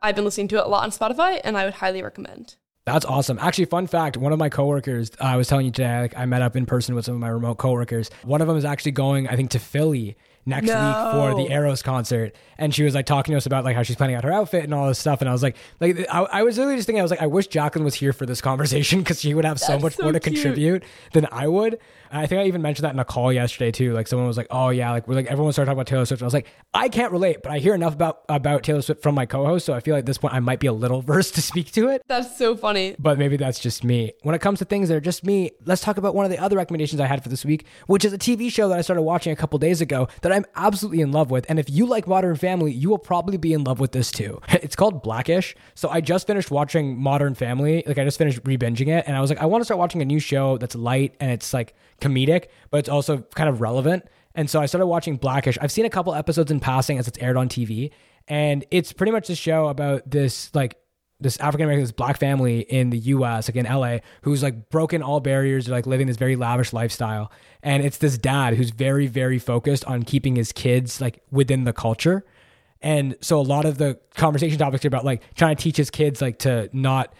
I've 0.00 0.14
been 0.14 0.24
listening 0.24 0.48
to 0.48 0.56
it 0.56 0.64
a 0.64 0.68
lot 0.68 0.84
on 0.84 0.90
Spotify 0.90 1.40
and 1.44 1.56
I 1.58 1.64
would 1.64 1.74
highly 1.74 2.02
recommend. 2.02 2.56
That's 2.86 3.04
awesome. 3.04 3.38
Actually, 3.40 3.64
fun 3.64 3.88
fact: 3.88 4.16
one 4.16 4.32
of 4.32 4.38
my 4.38 4.48
coworkers, 4.48 5.10
uh, 5.20 5.24
I 5.24 5.36
was 5.36 5.48
telling 5.48 5.66
you 5.66 5.72
today, 5.72 6.08
I 6.16 6.24
met 6.24 6.40
up 6.40 6.54
in 6.54 6.66
person 6.66 6.94
with 6.94 7.04
some 7.04 7.14
of 7.14 7.20
my 7.20 7.28
remote 7.28 7.56
coworkers. 7.56 8.10
One 8.22 8.40
of 8.40 8.46
them 8.46 8.56
is 8.56 8.64
actually 8.64 8.92
going, 8.92 9.26
I 9.26 9.34
think, 9.34 9.50
to 9.50 9.58
Philly 9.58 10.16
next 10.46 10.68
No. 10.68 10.74
week 10.74 11.12
for 11.12 11.42
the 11.42 11.52
Eras 11.52 11.82
concert, 11.82 12.34
and 12.56 12.74
she 12.74 12.84
was 12.84 12.94
like 12.94 13.04
talking 13.06 13.32
to 13.32 13.36
us 13.36 13.46
about 13.46 13.64
like 13.64 13.76
how 13.76 13.82
she's 13.82 13.96
planning 13.96 14.16
out 14.16 14.24
her 14.24 14.32
outfit 14.32 14.64
and 14.64 14.72
all 14.72 14.86
this 14.88 14.98
stuff. 14.98 15.20
And 15.20 15.28
I 15.28 15.32
was 15.32 15.42
like, 15.42 15.56
like 15.80 16.06
I, 16.10 16.20
I 16.32 16.42
was 16.44 16.58
really 16.58 16.76
just 16.76 16.86
thinking, 16.86 17.00
I 17.00 17.02
was 17.02 17.10
like, 17.10 17.20
I 17.22 17.26
wish 17.26 17.48
Jacklyn 17.48 17.84
was 17.84 17.94
here 17.94 18.12
for 18.12 18.24
this 18.26 18.40
conversation 18.50 19.00
because 19.00 19.20
she 19.20 19.34
would 19.34 19.44
have 19.44 19.60
so 19.60 19.78
much 19.78 19.96
so 19.96 20.04
more 20.04 20.12
to 20.12 20.20
cute. 20.20 20.34
contribute 20.36 20.84
than 21.12 21.26
I 21.30 21.48
would. 21.48 21.78
And 22.10 22.20
I 22.20 22.26
think 22.26 22.40
I 22.40 22.44
even 22.44 22.62
mentioned 22.62 22.84
that 22.84 22.94
in 22.94 23.00
a 23.00 23.04
call 23.04 23.32
yesterday 23.32 23.72
too. 23.72 23.92
Like 23.92 24.06
someone 24.06 24.28
was 24.28 24.36
like, 24.36 24.46
"Oh 24.50 24.68
yeah," 24.68 24.92
like 24.92 25.08
we're 25.08 25.16
like 25.16 25.26
everyone 25.26 25.52
started 25.52 25.66
talking 25.66 25.76
about 25.78 25.86
Taylor 25.88 26.04
Swift. 26.06 26.20
And 26.22 26.26
I 26.26 26.28
was 26.28 26.34
like, 26.34 26.46
I 26.72 26.88
can't 26.88 27.10
relate, 27.10 27.38
but 27.42 27.50
I 27.50 27.58
hear 27.58 27.74
enough 27.74 27.94
about 27.94 28.20
about 28.28 28.62
Taylor 28.62 28.80
Swift 28.82 29.02
from 29.02 29.16
my 29.16 29.26
co-host, 29.26 29.66
so 29.66 29.74
I 29.74 29.80
feel 29.80 29.94
like 29.94 30.02
at 30.02 30.06
this 30.06 30.18
point 30.18 30.32
I 30.32 30.38
might 30.40 30.60
be 30.60 30.68
a 30.68 30.72
little 30.72 31.02
versed 31.12 31.34
to 31.34 31.42
speak 31.42 31.72
to 31.72 31.88
it 31.88 32.02
That's 32.06 32.38
so 32.38 32.56
funny. 32.56 32.94
but 32.98 33.18
maybe 33.18 33.36
that's 33.36 33.58
just 33.58 33.82
me. 33.82 34.12
When 34.22 34.34
it 34.36 34.40
comes 34.40 34.60
to 34.60 34.64
things 34.64 34.88
that 34.88 34.94
are 34.94 35.00
just 35.00 35.24
me, 35.24 35.50
let's 35.64 35.82
talk 35.82 35.96
about 35.96 36.14
one 36.14 36.24
of 36.24 36.30
the 36.30 36.38
other 36.38 36.56
recommendations 36.56 37.00
I 37.00 37.06
had 37.06 37.22
for 37.24 37.28
this 37.28 37.44
week, 37.44 37.66
which 37.88 38.04
is 38.04 38.12
a 38.12 38.18
TV 38.18 38.52
show 38.52 38.68
that 38.68 38.78
I 38.78 38.82
started 38.82 39.02
watching 39.02 39.32
a 39.32 39.36
couple 39.36 39.58
days 39.58 39.80
ago 39.80 40.06
that 40.22 40.30
I'm 40.36 40.44
absolutely 40.54 41.00
in 41.00 41.12
love 41.12 41.30
with. 41.30 41.46
And 41.48 41.58
if 41.58 41.70
you 41.70 41.86
like 41.86 42.06
Modern 42.06 42.36
Family, 42.36 42.70
you 42.70 42.90
will 42.90 42.98
probably 42.98 43.38
be 43.38 43.54
in 43.54 43.64
love 43.64 43.80
with 43.80 43.92
this 43.92 44.10
too. 44.10 44.40
It's 44.66 44.76
called 44.76 45.02
Blackish. 45.02 45.54
So 45.74 45.88
I 45.88 46.00
just 46.00 46.26
finished 46.26 46.50
watching 46.50 47.00
Modern 47.00 47.34
Family. 47.34 47.84
Like 47.86 47.98
I 47.98 48.04
just 48.04 48.18
finished 48.18 48.40
re-binging 48.44 48.88
it, 48.88 49.04
and 49.06 49.16
I 49.16 49.20
was 49.20 49.30
like, 49.30 49.38
I 49.38 49.46
want 49.46 49.60
to 49.62 49.64
start 49.64 49.78
watching 49.78 50.02
a 50.02 50.04
new 50.04 50.18
show 50.18 50.58
that's 50.58 50.74
light 50.74 51.14
and 51.20 51.30
it's 51.30 51.54
like 51.54 51.74
comedic, 52.00 52.48
but 52.70 52.78
it's 52.78 52.88
also 52.88 53.18
kind 53.34 53.48
of 53.48 53.60
relevant. 53.60 54.04
And 54.34 54.50
so 54.50 54.60
I 54.60 54.66
started 54.66 54.86
watching 54.86 55.16
Blackish. 55.16 55.56
I've 55.60 55.72
seen 55.72 55.86
a 55.86 55.90
couple 55.90 56.12
episodes 56.14 56.50
in 56.50 56.60
passing 56.60 56.98
as 56.98 57.08
it's 57.08 57.18
aired 57.18 57.36
on 57.36 57.48
TV, 57.48 57.92
and 58.28 58.64
it's 58.70 58.92
pretty 58.92 59.12
much 59.12 59.30
a 59.30 59.36
show 59.36 59.68
about 59.68 60.10
this 60.10 60.54
like 60.54 60.76
this 61.20 61.38
African 61.38 61.64
American, 61.64 61.84
this 61.84 61.92
black 61.92 62.18
family 62.18 62.60
in 62.60 62.90
the 62.90 62.98
US, 62.98 63.48
like 63.48 63.56
in 63.56 63.64
LA, 63.64 63.98
who's 64.22 64.42
like 64.42 64.68
broken 64.68 65.02
all 65.02 65.20
barriers, 65.20 65.68
like 65.68 65.86
living 65.86 66.06
this 66.06 66.16
very 66.16 66.36
lavish 66.36 66.72
lifestyle. 66.72 67.32
And 67.62 67.84
it's 67.84 67.98
this 67.98 68.18
dad 68.18 68.54
who's 68.54 68.70
very, 68.70 69.06
very 69.06 69.38
focused 69.38 69.84
on 69.86 70.02
keeping 70.02 70.36
his 70.36 70.52
kids 70.52 71.00
like 71.00 71.22
within 71.30 71.64
the 71.64 71.72
culture. 71.72 72.24
And 72.82 73.16
so 73.20 73.40
a 73.40 73.42
lot 73.42 73.64
of 73.64 73.78
the 73.78 73.98
conversation 74.14 74.58
topics 74.58 74.84
are 74.84 74.88
about 74.88 75.04
like 75.04 75.22
trying 75.34 75.56
to 75.56 75.62
teach 75.62 75.78
his 75.78 75.90
kids 75.90 76.20
like 76.20 76.40
to 76.40 76.68
not 76.72 77.14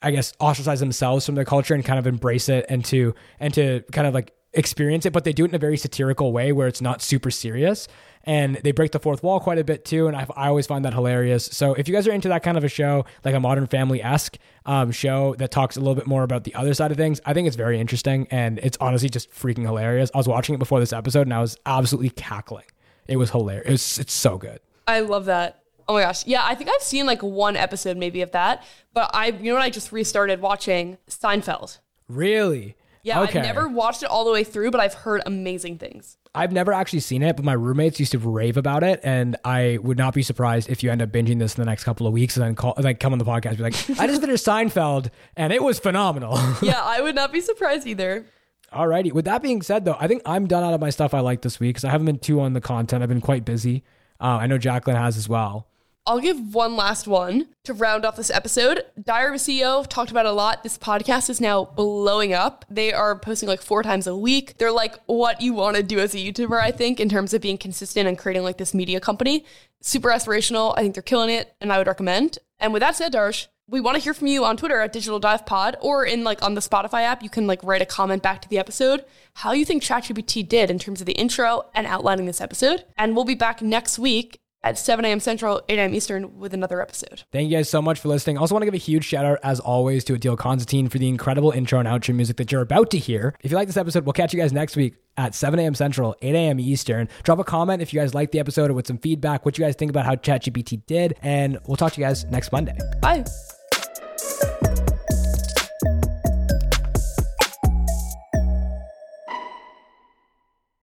I 0.00 0.12
guess 0.12 0.32
ostracize 0.40 0.78
themselves 0.80 1.26
from 1.26 1.34
their 1.34 1.44
culture 1.44 1.74
and 1.74 1.84
kind 1.84 1.98
of 1.98 2.06
embrace 2.06 2.48
it 2.48 2.66
and 2.68 2.84
to 2.86 3.14
and 3.40 3.52
to 3.54 3.82
kind 3.92 4.06
of 4.06 4.14
like 4.14 4.32
experience 4.52 5.06
it, 5.06 5.12
but 5.12 5.24
they 5.24 5.32
do 5.32 5.44
it 5.44 5.48
in 5.48 5.54
a 5.54 5.58
very 5.58 5.76
satirical 5.76 6.32
way 6.32 6.52
where 6.52 6.66
it's 6.68 6.80
not 6.80 7.02
super 7.02 7.30
serious. 7.30 7.86
And 8.24 8.56
they 8.56 8.72
break 8.72 8.92
the 8.92 8.98
fourth 8.98 9.22
wall 9.22 9.40
quite 9.40 9.58
a 9.58 9.64
bit 9.64 9.84
too, 9.84 10.06
and 10.06 10.16
I, 10.16 10.26
I 10.36 10.48
always 10.48 10.66
find 10.66 10.84
that 10.84 10.92
hilarious. 10.92 11.46
So 11.46 11.74
if 11.74 11.88
you 11.88 11.94
guys 11.94 12.06
are 12.06 12.12
into 12.12 12.28
that 12.28 12.42
kind 12.42 12.58
of 12.58 12.64
a 12.64 12.68
show, 12.68 13.06
like 13.24 13.34
a 13.34 13.40
Modern 13.40 13.66
Family 13.66 14.02
esque 14.02 14.36
um, 14.66 14.90
show 14.90 15.34
that 15.36 15.50
talks 15.50 15.76
a 15.76 15.80
little 15.80 15.94
bit 15.94 16.06
more 16.06 16.24
about 16.24 16.44
the 16.44 16.54
other 16.54 16.74
side 16.74 16.90
of 16.90 16.96
things, 16.96 17.20
I 17.24 17.32
think 17.32 17.46
it's 17.46 17.56
very 17.56 17.80
interesting 17.80 18.26
and 18.30 18.58
it's 18.58 18.76
honestly 18.80 19.08
just 19.08 19.30
freaking 19.30 19.62
hilarious. 19.64 20.10
I 20.14 20.18
was 20.18 20.28
watching 20.28 20.54
it 20.54 20.58
before 20.58 20.80
this 20.80 20.92
episode 20.92 21.22
and 21.22 21.32
I 21.32 21.40
was 21.40 21.56
absolutely 21.64 22.10
cackling. 22.10 22.66
It 23.06 23.16
was 23.16 23.30
hilarious. 23.30 23.66
It 23.66 23.72
was, 23.72 23.98
it's 24.00 24.12
so 24.12 24.36
good. 24.36 24.60
I 24.86 25.00
love 25.00 25.24
that. 25.26 25.62
Oh 25.88 25.94
my 25.94 26.02
gosh. 26.02 26.26
Yeah, 26.26 26.44
I 26.44 26.54
think 26.54 26.68
I've 26.68 26.82
seen 26.82 27.06
like 27.06 27.22
one 27.22 27.56
episode 27.56 27.96
maybe 27.96 28.20
of 28.20 28.32
that, 28.32 28.62
but 28.92 29.10
I 29.14 29.28
you 29.28 29.44
know 29.44 29.54
what 29.54 29.62
I 29.62 29.70
just 29.70 29.90
restarted 29.90 30.42
watching 30.42 30.98
Seinfeld. 31.08 31.78
Really? 32.08 32.76
Yeah, 33.08 33.22
Okay. 33.22 33.38
I've 33.40 33.44
never 33.44 33.68
watched 33.68 34.02
it 34.02 34.08
all 34.08 34.24
the 34.24 34.30
way 34.30 34.44
through, 34.44 34.70
but 34.70 34.80
I've 34.80 34.94
heard 34.94 35.22
amazing 35.26 35.78
things. 35.78 36.16
I've 36.34 36.52
never 36.52 36.72
actually 36.72 37.00
seen 37.00 37.22
it, 37.22 37.36
but 37.36 37.44
my 37.44 37.54
roommates 37.54 37.98
used 37.98 38.12
to 38.12 38.18
rave 38.18 38.56
about 38.56 38.82
it, 38.84 39.00
and 39.02 39.36
I 39.44 39.78
would 39.82 39.96
not 39.98 40.14
be 40.14 40.22
surprised 40.22 40.68
if 40.68 40.82
you 40.82 40.90
end 40.90 41.00
up 41.02 41.10
binging 41.10 41.38
this 41.38 41.56
in 41.56 41.62
the 41.62 41.66
next 41.66 41.84
couple 41.84 42.06
of 42.06 42.12
weeks 42.12 42.36
and 42.36 42.44
then 42.44 42.54
call, 42.54 42.74
like, 42.78 43.00
come 43.00 43.12
on 43.12 43.18
the 43.18 43.24
podcast 43.24 43.46
and 43.48 43.56
be 43.56 43.62
like, 43.64 43.74
"I 43.98 44.06
just 44.06 44.20
finished 44.20 44.44
Seinfeld, 44.46 45.10
and 45.36 45.52
it 45.52 45.62
was 45.62 45.78
phenomenal." 45.78 46.38
Yeah, 46.62 46.80
I 46.82 47.00
would 47.00 47.14
not 47.14 47.32
be 47.32 47.40
surprised 47.40 47.86
either. 47.86 48.26
Alrighty. 48.72 49.12
With 49.12 49.24
that 49.24 49.40
being 49.42 49.62
said, 49.62 49.84
though, 49.86 49.96
I 49.98 50.06
think 50.06 50.20
I'm 50.26 50.46
done 50.46 50.62
out 50.62 50.74
of 50.74 50.80
my 50.80 50.90
stuff 50.90 51.14
I 51.14 51.20
like 51.20 51.40
this 51.40 51.58
week 51.58 51.70
because 51.76 51.84
I 51.84 51.90
haven't 51.90 52.04
been 52.06 52.18
too 52.18 52.40
on 52.40 52.52
the 52.52 52.60
content. 52.60 53.02
I've 53.02 53.08
been 53.08 53.22
quite 53.22 53.44
busy. 53.46 53.82
Uh, 54.20 54.38
I 54.42 54.46
know 54.46 54.58
Jacklyn 54.58 54.96
has 54.96 55.16
as 55.16 55.28
well. 55.28 55.66
I'll 56.08 56.20
give 56.20 56.54
one 56.54 56.74
last 56.74 57.06
one 57.06 57.48
to 57.64 57.74
round 57.74 58.06
off 58.06 58.16
this 58.16 58.30
episode. 58.30 58.82
Diary 58.98 59.34
of 59.34 59.42
CEO 59.42 59.86
talked 59.86 60.10
about 60.10 60.24
a 60.24 60.32
lot. 60.32 60.62
This 60.62 60.78
podcast 60.78 61.28
is 61.28 61.38
now 61.38 61.66
blowing 61.66 62.32
up. 62.32 62.64
They 62.70 62.94
are 62.94 63.18
posting 63.18 63.46
like 63.46 63.60
four 63.60 63.82
times 63.82 64.06
a 64.06 64.16
week. 64.16 64.56
They're 64.56 64.72
like 64.72 64.96
what 65.04 65.42
you 65.42 65.52
want 65.52 65.76
to 65.76 65.82
do 65.82 65.98
as 65.98 66.14
a 66.14 66.16
YouTuber, 66.16 66.58
I 66.58 66.70
think, 66.70 66.98
in 66.98 67.10
terms 67.10 67.34
of 67.34 67.42
being 67.42 67.58
consistent 67.58 68.08
and 68.08 68.16
creating 68.16 68.42
like 68.42 68.56
this 68.56 68.72
media 68.72 69.00
company. 69.00 69.44
Super 69.82 70.08
aspirational. 70.08 70.72
I 70.78 70.80
think 70.80 70.94
they're 70.94 71.02
killing 71.02 71.28
it, 71.28 71.54
and 71.60 71.70
I 71.70 71.76
would 71.76 71.86
recommend. 71.86 72.38
And 72.58 72.72
with 72.72 72.80
that 72.80 72.96
said, 72.96 73.12
Darsh, 73.12 73.48
we 73.68 73.78
want 73.78 73.98
to 73.98 74.02
hear 74.02 74.14
from 74.14 74.28
you 74.28 74.46
on 74.46 74.56
Twitter 74.56 74.80
at 74.80 74.94
Digital 74.94 75.18
Dive 75.18 75.44
Pod 75.44 75.76
or 75.82 76.06
in 76.06 76.24
like 76.24 76.42
on 76.42 76.54
the 76.54 76.62
Spotify 76.62 77.02
app. 77.02 77.22
You 77.22 77.28
can 77.28 77.46
like 77.46 77.62
write 77.62 77.82
a 77.82 77.86
comment 77.86 78.22
back 78.22 78.40
to 78.40 78.48
the 78.48 78.58
episode 78.58 79.04
how 79.34 79.52
you 79.52 79.66
think 79.66 79.82
ChatGPT 79.82 80.48
did 80.48 80.70
in 80.70 80.78
terms 80.78 81.00
of 81.00 81.06
the 81.06 81.12
intro 81.12 81.66
and 81.74 81.86
outlining 81.86 82.24
this 82.24 82.40
episode. 82.40 82.84
And 82.96 83.14
we'll 83.14 83.26
be 83.26 83.34
back 83.34 83.60
next 83.60 83.98
week 83.98 84.40
at 84.62 84.78
7 84.78 85.04
a.m. 85.04 85.20
Central, 85.20 85.62
8 85.68 85.78
a.m. 85.78 85.94
Eastern 85.94 86.38
with 86.38 86.54
another 86.54 86.80
episode. 86.80 87.22
Thank 87.32 87.50
you 87.50 87.56
guys 87.56 87.68
so 87.68 87.80
much 87.80 88.00
for 88.00 88.08
listening. 88.08 88.38
Also, 88.38 88.54
want 88.54 88.62
to 88.62 88.66
give 88.66 88.74
a 88.74 88.78
huge 88.78 89.04
shout 89.04 89.24
out, 89.24 89.38
as 89.42 89.60
always, 89.60 90.04
to 90.04 90.14
Adil 90.14 90.36
Constantine 90.36 90.88
for 90.88 90.98
the 90.98 91.08
incredible 91.08 91.50
intro 91.50 91.78
and 91.78 91.88
outro 91.88 92.14
music 92.14 92.36
that 92.38 92.50
you're 92.50 92.62
about 92.62 92.90
to 92.90 92.98
hear. 92.98 93.34
If 93.42 93.50
you 93.50 93.56
like 93.56 93.68
this 93.68 93.76
episode, 93.76 94.04
we'll 94.04 94.12
catch 94.12 94.32
you 94.32 94.40
guys 94.40 94.52
next 94.52 94.76
week 94.76 94.94
at 95.16 95.34
7 95.34 95.58
a.m. 95.58 95.74
Central, 95.74 96.16
8 96.22 96.34
a.m. 96.34 96.60
Eastern. 96.60 97.08
Drop 97.22 97.38
a 97.38 97.44
comment 97.44 97.82
if 97.82 97.92
you 97.92 98.00
guys 98.00 98.14
liked 98.14 98.32
the 98.32 98.40
episode 98.40 98.70
or 98.70 98.74
with 98.74 98.86
some 98.86 98.98
feedback, 98.98 99.44
what 99.44 99.58
you 99.58 99.64
guys 99.64 99.74
think 99.74 99.90
about 99.90 100.06
how 100.06 100.14
ChatGPT 100.14 100.84
did, 100.86 101.14
and 101.22 101.58
we'll 101.66 101.76
talk 101.76 101.92
to 101.92 102.00
you 102.00 102.06
guys 102.06 102.24
next 102.26 102.52
Monday. 102.52 102.76
Bye. 103.00 103.24